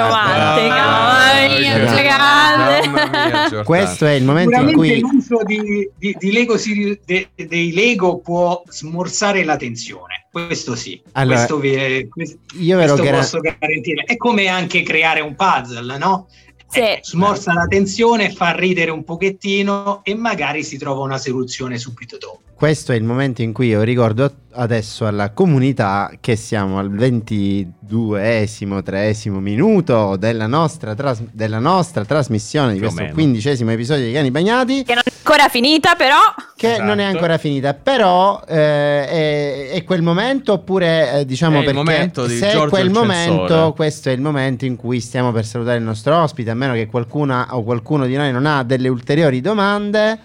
mia, 1.60 3.48
Giordana. 3.48 3.64
Questo 3.64 4.06
è 4.06 4.12
il 4.12 4.24
momento 4.24 4.50
in 4.60 4.68
Sicuramente 4.68 5.00
cui 5.00 5.12
l'uso 5.12 5.40
di, 5.44 5.90
di- 5.98 6.16
di 6.18 6.32
Lego 6.32 6.58
Siri- 6.58 7.00
de- 7.06 7.30
dei 7.36 7.72
Lego 7.74 8.18
può 8.20 8.62
smorzare 8.68 9.44
la 9.44 9.56
tensione. 9.56 10.25
Questo 10.36 10.76
sì, 10.76 11.02
Allora, 11.14 11.38
questo, 11.38 11.60
vi- 11.60 12.10
questo 12.10 12.38
io 12.60 12.76
ve 12.76 12.88
lo 12.88 12.94
questo 12.96 13.04
gara- 13.06 13.18
posso 13.20 13.40
garantire. 13.40 14.04
È 14.04 14.18
come 14.18 14.48
anche 14.48 14.84
creare 14.84 15.22
un 15.22 15.34
puzzle, 15.34 15.98
no? 15.98 16.28
Sì. 16.68 16.80
Eh, 16.82 17.00
smorza 17.04 17.54
la 17.54 17.68
tensione, 17.68 18.32
fa 18.34 18.54
ridere 18.54 18.92
un 18.92 19.06
pochettino 19.06 20.02
e 20.04 20.14
magari 20.14 20.64
si 20.64 20.78
trova 20.78 21.04
una 21.04 21.18
soluzione 21.18 21.78
subito 21.78 22.18
dopo. 22.18 22.42
questo 22.54 22.92
è 22.92 22.96
il 22.96 23.04
momento 23.04 23.44
in 23.44 23.54
cui 23.54 23.68
io 23.68 23.82
ricordo 23.84 24.30
adesso 24.54 25.06
alla 25.06 25.32
comunità 25.32 26.12
che 26.20 26.36
siamo 26.36 26.80
al 26.80 26.90
22esimo, 26.94 28.82
3 28.84 29.14
minuto 29.40 30.16
della 30.18 30.48
nostra, 30.48 30.96
tras- 30.96 31.22
della 31.32 31.60
nostra 31.60 32.04
trasmissione 32.04 32.74
di 32.74 32.80
questo 32.80 33.06
quindicesimo 33.14 33.72
episodio 33.72 34.06
di 34.06 34.12
Cani 34.12 34.32
Bagnati. 34.32 34.84
Che 34.84 34.94
non 34.94 35.04
è 35.06 35.12
ancora 35.26 35.50
finita, 35.50 35.96
però. 35.96 36.18
Che 36.56 36.74
Esatto. 36.74 36.84
non 36.84 37.00
è 37.00 37.04
ancora 37.04 37.38
finita, 37.38 37.74
però 37.74 38.42
eh, 38.48 39.08
è, 39.08 39.70
è 39.72 39.84
quel 39.84 40.04
momento 40.04 40.54
oppure 40.54 41.20
eh, 41.20 41.26
diciamo 41.26 41.56
È 41.56 41.60
il 41.60 41.66
perché 41.66 41.80
momento 41.80 42.26
di 42.28 42.38
se 42.38 42.52
è 42.52 42.68
quel 42.68 42.92
momento, 42.92 43.48
censore. 43.48 43.74
questo 43.74 44.10
è 44.10 44.12
il 44.14 44.22
momento 44.22 44.66
in 44.66 44.76
cui 44.76 45.02
stiamo 45.02 45.32
per 45.32 45.46
salutare 45.46 45.78
il 45.78 45.84
nostro 45.84 46.16
ospite, 46.22 46.52
a 46.52 46.54
meno 46.54 46.74
che 46.74 46.86
qualcuna 46.86 47.48
o 47.52 47.64
qualcuno 47.64 48.06
di 48.06 48.16
noi 48.16 48.32
non 48.32 48.46
ha 48.46 48.64
delle 48.64 48.88
ulteriori 48.88 49.42
domande. 49.42 50.20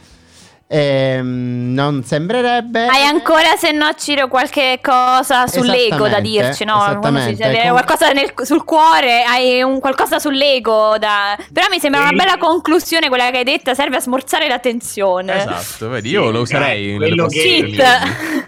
Ehm, 0.73 1.73
non 1.75 2.05
sembrerebbe. 2.05 2.87
Hai 2.87 3.03
ancora, 3.05 3.57
se 3.57 3.73
no, 3.73 3.89
Ciro, 3.99 4.29
qualche 4.29 4.79
cosa 4.81 5.49
sul 5.49 5.67
Lego 5.67 6.07
da 6.07 6.21
dirci, 6.21 6.63
no? 6.65 6.97
Quando 7.01 7.19
si 7.23 7.37
Com- 7.37 7.71
qualcosa 7.71 8.13
nel- 8.13 8.33
sul 8.43 8.63
cuore, 8.65 9.25
hai 9.25 9.63
un 9.63 9.81
qualcosa 9.81 10.21
sul 10.21 10.37
Lego 10.37 10.97
da... 10.97 11.37
Però 11.53 11.67
mi 11.71 11.81
sembra 11.81 12.03
una 12.03 12.11
Sì. 12.11 12.15
bella 12.15 12.37
conclusione 12.39 13.09
quella 13.09 13.33
che 13.33 13.39
hai 13.39 13.45
detta, 13.45 13.75
serve 13.75 13.97
a 13.97 14.01
smorzare 14.01 14.47
la 14.47 14.61
tensione. 14.61 15.39
Esatto, 15.39 15.89
vedi, 15.89 16.11
io 16.11 16.31
lo 16.31 16.43
userei 16.43 16.93
nelle 16.99 17.17
quello 17.17 17.27
che- 17.27 17.75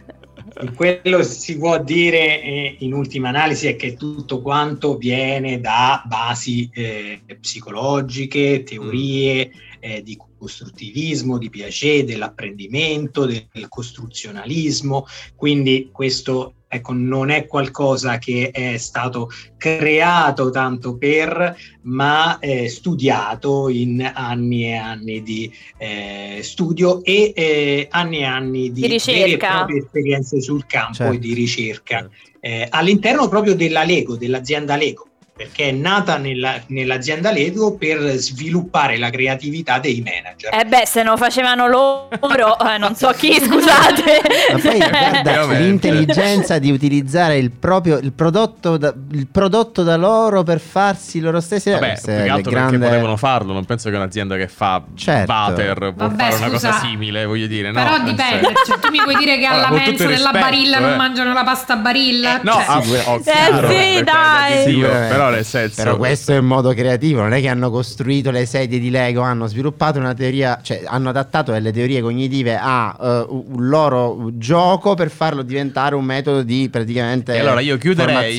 quello 0.77 1.23
si 1.25 1.59
può 1.59 1.79
dire 1.83 2.41
eh, 2.41 2.77
in 2.81 2.93
ultima 2.93 3.31
analisi 3.31 3.67
è 3.67 3.75
che 3.75 3.97
tutto 3.97 4.41
quanto 4.43 4.97
viene 4.97 5.61
da 5.61 6.01
basi 6.07 6.71
eh, 6.73 7.23
psicologiche, 7.41 8.63
teorie 8.63 9.51
eh, 9.81 10.03
di 10.03 10.17
costruttivismo, 10.43 11.39
di 11.39 11.49
piacere, 11.49 12.05
dell'apprendimento, 12.05 13.27
del 13.27 13.69
costruzionalismo, 13.69 15.07
quindi 15.37 15.91
questo 15.93 16.55
ecco, 16.67 16.93
non 16.93 17.31
è 17.31 17.47
qualcosa 17.47 18.19
che 18.19 18.51
è 18.51 18.77
stato 18.77 19.31
creato 19.57 20.51
tanto 20.51 20.97
per, 20.97 21.57
ma 21.83 22.41
eh, 22.41 22.69
studiato 22.69 23.69
in 23.69 24.11
anni 24.13 24.65
e 24.65 24.75
anni 24.75 25.23
di 25.23 25.53
eh, 25.79 26.41
studio 26.43 27.05
e 27.05 27.33
eh, 27.37 27.87
anni 27.89 28.19
e 28.19 28.25
anni 28.25 28.73
di, 28.73 28.81
di 28.81 28.87
ricerca. 28.89 29.65
esperienze 29.69 30.41
sul 30.41 30.67
campo 30.67 30.95
certo. 30.95 31.15
e 31.15 31.19
di 31.21 31.35
ricerca 31.35 32.09
eh, 32.41 32.67
all'interno 32.69 33.29
proprio 33.29 33.55
della 33.55 33.85
Lego, 33.85 34.17
dell'azienda 34.17 34.75
Lego 34.75 35.07
perché 35.35 35.71
è 35.71 35.73
nata 35.73 36.19
nella, 36.19 36.61
nell'azienda 36.69 37.33
Lego 37.33 37.75
per 37.77 37.99
sviluppare 38.17 38.99
la 38.99 39.09
creatività 39.11 39.79
dei 39.79 40.03
manager. 40.05 40.53
Eh 40.55 40.65
beh, 40.67 40.85
se 40.87 41.03
non 41.03 41.17
facevano 41.17 41.67
loro, 41.67 42.11
eh, 42.69 42.77
non 42.79 42.95
so 42.95 43.09
chi, 43.17 43.33
scusate. 43.41 44.21
Ma 44.53 44.59
poi 44.59 44.79
guarda, 44.79 45.47
l'intelligenza 45.59 46.59
di 46.59 46.71
utilizzare 46.71 47.39
il 47.39 47.51
proprio 47.51 47.97
il 47.97 48.13
prodotto, 48.13 48.77
da, 48.77 48.93
il 49.13 49.27
prodotto 49.27 49.83
da 49.83 49.97
loro 49.97 50.43
per 50.43 50.61
farsi 50.61 51.19
loro 51.19 51.41
stessi. 51.41 51.71
Vabbè, 51.71 51.95
più 51.95 52.05
che 52.05 52.29
altro 52.29 52.51
grande- 52.51 52.79
perché 52.79 52.89
potevano 52.91 53.17
farlo. 53.17 53.53
Non 53.55 53.65
penso 53.65 53.89
che 53.91 53.97
un'azienda 53.97 54.37
che 54.37 54.49
fa 54.49 54.83
Certo. 54.95 55.33
butter 55.33 55.95
può 55.97 56.09
Vabbè, 56.09 56.23
fare 56.25 56.35
una 56.37 56.49
scusa. 56.51 56.69
cosa 56.73 56.81
simile, 56.81 57.25
voglio 57.25 57.47
dire. 57.47 57.71
No, 57.71 57.83
Però 57.83 57.99
dipende, 58.01 58.53
cioè, 58.67 58.79
tu 58.79 58.91
mi 58.91 59.01
vuoi 59.03 59.17
dire 59.17 59.39
che 59.39 59.47
Allora, 59.47 59.69
alla 59.69 59.79
tutto 59.79 59.89
mensa 59.89 60.05
della 60.05 60.15
rispetto, 60.31 60.39
barilla 60.39 60.77
eh. 60.77 60.81
non 60.81 60.97
mangiano 60.97 61.33
la 61.33 61.43
pasta 61.43 61.77
barilla? 61.77 62.41
No, 62.43 62.53
Cioè, 62.53 62.65
ah, 62.67 62.79
oh, 63.11 63.21
chiaro, 63.21 63.69
sì, 63.71 64.03
dai. 64.03 64.65
Dio, 64.67 64.75
Sicuramente. 64.83 65.17
Però 65.23 65.31
nel 65.35 65.45
senso 65.45 65.83
Però 65.83 65.97
questo 65.97 66.33
è 66.33 66.39
un 66.39 66.47
modo 66.47 66.73
creativo, 66.75 67.21
non 67.21 67.33
è 67.33 67.41
che 67.41 67.49
hanno 67.49 67.71
costruito 67.71 68.31
le 68.31 68.47
sedie 68.47 68.79
di 68.79 68.91
Lego, 68.91 69.21
hanno 69.23 69.47
sviluppato 69.47 69.99
una 69.99 70.15
teoria, 70.15 70.59
cioè 70.63 70.83
hanno 70.85 71.11
adattato 71.11 71.53
delle 71.53 71.73
teorie 71.73 72.01
cognitive 72.01 72.59
a 72.61 72.97
eh, 73.01 73.27
un 73.29 73.69
loro 73.69 74.31
gioco 74.35 74.95
per 74.95 75.11
farlo 75.11 75.43
diventare 75.43 75.95
un 75.95 76.05
metodo 76.05 76.43
di 76.43 76.69
praticamente 76.71 77.35
E 77.35 77.39
allora 77.39 77.61
io 77.61 77.77
chiuderei 77.79 78.37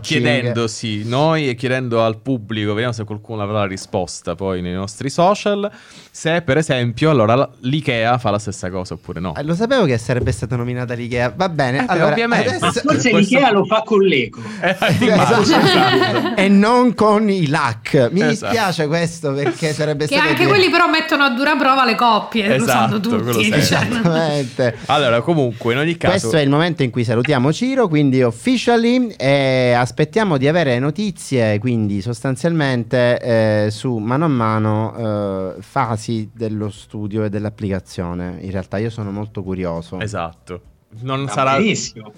chiedendosi 0.00 1.08
noi 1.08 1.48
e 1.48 1.54
chiedendo 1.54 2.02
al 2.02 2.18
pubblico, 2.18 2.72
vediamo 2.72 2.92
se 2.92 3.04
qualcuno 3.04 3.42
avrà 3.42 3.60
la 3.60 3.66
risposta 3.66 4.34
poi 4.34 4.60
nei 4.60 4.72
nostri 4.72 5.10
social, 5.10 5.70
se 6.10 6.42
per 6.42 6.56
esempio 6.58 7.10
allora 7.10 7.48
l'IKEA 7.60 8.18
fa 8.18 8.30
la 8.30 8.38
stessa 8.38 8.70
cosa 8.70 8.94
oppure 8.94 9.20
no. 9.20 9.34
Eh, 9.36 9.42
Lo 9.44 9.54
sapevo 9.54 9.84
che 9.84 9.96
sarebbe 9.98 10.32
stata 10.32 10.56
nominata 10.56 10.94
l'IKEA. 10.94 11.32
Va 11.34 11.48
bene, 11.48 11.78
Eh, 11.80 11.84
allora 11.88 12.12
ovviamente. 12.12 12.48
adesso- 12.48 12.64
Ma 12.66 12.72
forse 12.72 13.10
questo- 13.10 13.34
l'IKEA 13.34 13.52
lo 13.52 13.64
fa 13.64 13.82
con 13.84 14.00
Lego. 14.00 14.40
Eh, 14.60 14.76
immagino, 15.04 15.60
esatto. 15.60 16.17
E 16.36 16.48
non 16.48 16.94
con 16.94 17.28
i 17.28 17.46
LAC. 17.48 18.08
Mi 18.12 18.20
Esatto. 18.22 18.28
dispiace 18.52 18.86
questo 18.86 19.32
perché 19.32 19.72
sarebbe 19.72 20.06
Che 20.06 20.14
stato 20.14 20.28
anche 20.30 20.44
dire- 20.44 20.48
quelli 20.56 20.70
però 20.70 20.88
mettono 20.88 21.24
a 21.24 21.30
dura 21.30 21.56
prova 21.56 21.84
le 21.84 21.94
coppie, 21.94 22.58
lo 22.58 22.66
sanno 22.66 22.96
Esatto, 22.96 23.08
quello 23.08 23.32
tutti. 23.32 23.52
Esattamente. 23.52 24.76
Allora, 24.86 25.20
comunque, 25.20 25.72
in 25.72 25.78
ogni 25.78 25.96
caso 25.96 26.12
Questo 26.18 26.36
è 26.36 26.40
il 26.40 26.48
momento 26.50 26.82
in 26.82 26.90
cui 26.90 27.04
salutiamo 27.04 27.52
Ciro, 27.52 27.88
quindi 27.88 28.22
officially 28.22 29.14
e 29.16 29.72
aspettiamo 29.76 30.36
di 30.36 30.48
avere 30.48 30.78
notizie, 30.78 31.58
quindi 31.58 32.00
sostanzialmente 32.00 33.18
eh, 33.20 33.70
su 33.70 33.96
mano 33.96 34.24
a 34.24 34.28
mano 34.28 35.54
eh, 35.56 35.62
fasi 35.62 36.30
dello 36.34 36.70
studio 36.70 37.24
e 37.24 37.28
dell'applicazione. 37.28 38.38
In 38.40 38.50
realtà 38.50 38.78
io 38.78 38.90
sono 38.90 39.10
molto 39.10 39.42
curioso. 39.42 40.00
Esatto. 40.00 40.60
Non 41.00 41.26
Va 41.26 41.30
sarà 41.30 41.56
benissimo. 41.58 42.12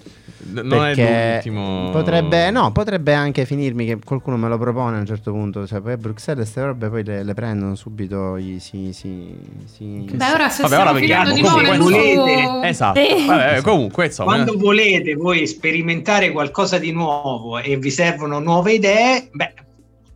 n- 0.53 0.61
non 0.63 0.85
è 0.85 0.95
Perché 0.95 1.31
l'ultimo 1.33 1.89
potrebbe, 1.91 2.49
no, 2.51 2.71
potrebbe 2.71 3.13
anche 3.13 3.45
finirmi 3.45 3.85
che 3.85 3.99
qualcuno 4.03 4.37
me 4.37 4.47
lo 4.47 4.57
propone 4.57 4.95
a 4.95 4.99
un 5.01 5.05
certo 5.05 5.31
punto. 5.31 5.67
Cioè, 5.67 5.81
poi 5.81 5.91
a 5.93 5.97
Bruxelles 5.97 6.43
queste 6.43 6.63
robe 6.65 6.89
poi 6.89 7.03
le, 7.03 7.23
le 7.23 7.33
prendono 7.33 7.75
subito. 7.75 8.37
i- 8.37 8.59
si, 8.59 8.91
si, 8.93 9.35
si- 9.65 10.07
Beh, 10.13 10.31
ora 10.31 10.49
se 10.49 10.63
Vabbè, 10.63 10.73
stiamo 10.73 10.89
ora 10.89 10.99
finendo 10.99 11.29
vediamo. 11.29 11.33
di 11.33 11.41
Comunque, 11.41 11.75
suo... 11.75 11.83
volete- 12.23 12.67
Esatto. 12.67 12.99
Sì. 12.99 13.25
Vabbè, 13.27 13.61
comunque, 13.61 14.05
insomma, 14.05 14.33
Quando 14.33 14.57
volete 14.57 15.13
voi 15.15 15.45
sperimentare 15.47 16.31
qualcosa 16.31 16.77
di 16.79 16.91
nuovo 16.93 17.59
e 17.59 17.77
vi 17.77 17.91
servono 17.91 18.39
nuove 18.39 18.71
idee, 18.73 19.29
beh, 19.33 19.53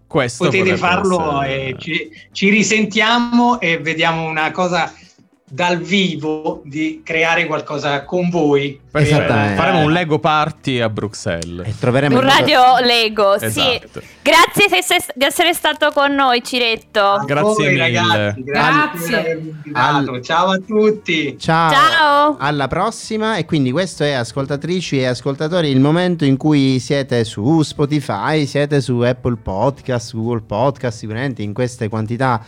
questo 0.08 0.46
potete 0.46 0.78
farlo 0.78 1.42
essere- 1.42 1.68
e 1.68 1.76
ci, 1.78 2.10
ci 2.32 2.50
risentiamo 2.50 3.60
e 3.60 3.80
vediamo 3.80 4.28
una 4.28 4.50
cosa 4.52 4.92
dal 5.48 5.80
vivo 5.80 6.62
di 6.66 7.02
creare 7.04 7.46
qualcosa 7.46 8.04
con 8.04 8.30
voi. 8.30 8.80
Esattamente. 8.92 9.56
Faremo 9.56 9.82
un 9.82 9.92
Lego 9.92 10.20
party 10.20 10.80
a 10.80 10.90
Bruxelles. 10.90 11.68
e 11.68 11.74
troveremo 11.80 12.18
Un 12.18 12.26
radio 12.26 12.80
Lego, 12.82 13.38
sì. 13.38 13.80
Grazie 14.26 14.68
se- 14.70 14.82
se- 14.82 15.14
di 15.14 15.24
essere 15.24 15.54
stato 15.54 15.92
con 15.94 16.12
noi, 16.16 16.44
Ciretto. 16.44 17.00
A 17.00 17.24
Grazie 17.26 17.44
voi, 17.44 17.68
mille. 17.68 17.78
ragazzi, 17.78 18.44
grazie. 18.44 19.54
Al- 19.74 20.20
Ciao 20.24 20.50
a 20.50 20.58
tutti. 20.58 21.38
Ciao. 21.38 21.72
Ciao. 21.72 22.36
Alla 22.40 22.68
prossima 22.68 23.36
e 23.38 23.46
quindi 23.46 23.70
questo 23.72 24.04
è 24.04 24.14
ascoltatrici 24.14 24.98
e 24.98 25.06
ascoltatori 25.06 25.70
il 25.70 25.80
momento 25.80 26.26
in 26.26 26.38
cui 26.38 26.80
siete 26.80 27.24
su 27.24 27.62
Spotify, 27.62 28.48
siete 28.48 28.82
su 28.82 28.98
Apple 29.02 29.36
Podcast, 29.44 30.16
Google 30.16 30.42
Podcast, 30.42 30.98
sicuramente 30.98 31.44
in 31.44 31.54
queste 31.54 31.88
quantità 31.88 32.44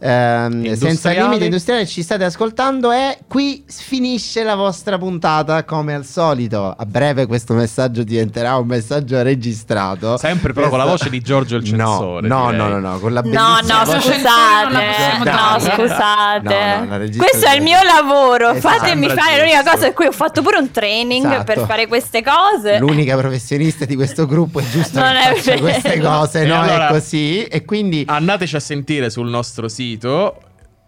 ehm, 0.00 0.74
senza 0.74 1.12
limiti 1.12 1.44
industriali 1.44 1.86
ci 1.86 2.02
state 2.02 2.24
ascoltando 2.24 2.92
e 2.92 3.20
qui 3.26 3.64
finisce 3.66 4.42
la 4.42 4.54
vostra 4.54 4.98
puntata 4.98 5.64
come 5.64 5.94
al 5.94 6.04
solito. 6.04 6.74
A 6.76 6.84
breve 6.84 7.24
questo 7.24 7.54
messaggio 7.54 8.02
diventerà 8.02 8.56
un 8.58 8.66
messaggio 8.66 9.22
registrato. 9.22 10.18
Sempre 10.18 10.52
però 10.52 10.68
con 10.68 10.76
la 10.76 10.84
voce 10.84 11.08
di 11.08 11.20
Giorgio 11.22 11.56
il 11.56 11.64
censore. 11.64 12.26
no, 12.26 12.50
no, 12.50 12.68
no, 12.68 12.78
no, 12.78 12.98
con 12.98 13.12
la 13.12 13.20
No, 13.22 13.30
bellissima 13.30 13.82
no, 13.84 14.00
scusate. 14.00 15.24
No, 15.24 15.58
scusate. 15.58 16.42
No, 16.74 16.84
no, 16.84 16.90
la 16.90 16.96
registra- 16.96 17.26
Questo 17.28 17.46
è 17.48 17.54
il 17.56 17.62
mio 17.62 17.78
lavoro. 17.82 18.50
Esatto. 18.50 18.76
Fatemi 18.78 19.08
fare 19.08 19.38
l'unica 19.38 19.62
cosa 19.62 19.78
per 19.84 19.92
cui 19.94 20.06
ho 20.06 20.12
fatto 20.12 20.42
pure 20.42 20.58
un 20.58 20.70
training 20.70 21.24
Esatto. 21.26 21.44
per 21.44 21.64
fare 21.66 21.86
queste 21.86 22.22
cose. 22.22 22.78
L'unica 22.78 23.16
professionista 23.16 23.84
di 23.84 23.94
questo 23.94 24.26
gruppo 24.26 24.60
è 24.60 24.64
giusto 24.68 24.98
Non 25.00 25.12
che 25.12 25.18
è 25.30 25.34
faccia 25.34 25.50
vero. 25.52 25.62
queste 25.62 26.00
cose, 26.00 26.40
E 26.42 26.46
no? 26.46 26.60
allora- 26.60 26.88
è 26.88 26.90
così. 26.92 27.44
E 27.44 27.64
quindi 27.64 28.04
Andateci 28.06 28.56
a 28.56 28.60
sentire 28.60 29.10
sul 29.10 29.28
nostro 29.28 29.68
sito. 29.68 30.36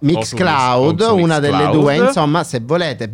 Mixcloud, 0.01 1.01
una 1.13 1.39
delle 1.39 1.69
due, 1.71 1.97
insomma, 1.97 2.45
se 2.45 2.61
volete 2.61 3.11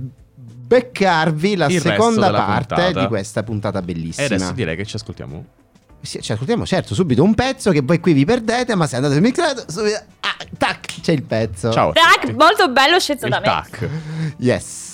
beccarvi 0.70 1.56
la 1.56 1.66
Il 1.66 1.80
seconda 1.80 2.30
parte 2.32 2.74
puntata. 2.74 3.00
di 3.00 3.06
questa 3.06 3.42
puntata 3.42 3.82
bellissima. 3.82 4.26
E 4.26 4.34
adesso 4.34 4.52
direi 4.52 4.76
che 4.76 4.84
ci 4.84 4.96
ascoltiamo. 4.96 5.44
Sì, 6.02 6.22
ci 6.22 6.32
ascoltiamo 6.32 6.64
certo 6.64 6.94
subito 6.94 7.22
un 7.22 7.34
pezzo 7.34 7.70
che 7.70 7.82
poi 7.82 8.00
qui 8.00 8.12
vi 8.12 8.24
perdete, 8.24 8.74
ma 8.74 8.86
se 8.86 8.96
andate 8.96 9.14
su 9.14 9.20
Mixcloud, 9.20 9.66
subito, 9.68 10.00
ah, 10.20 10.36
tac, 10.56 11.00
c'è 11.00 11.12
il 11.12 11.22
pezzo. 11.22 11.70
Ciao. 11.72 11.92
Tac, 11.92 12.32
molto 12.34 12.68
bello 12.70 12.98
scelto 12.98 13.28
da 13.28 13.38
me. 13.38 13.44
tac. 13.44 13.88
Yes. 14.38 14.89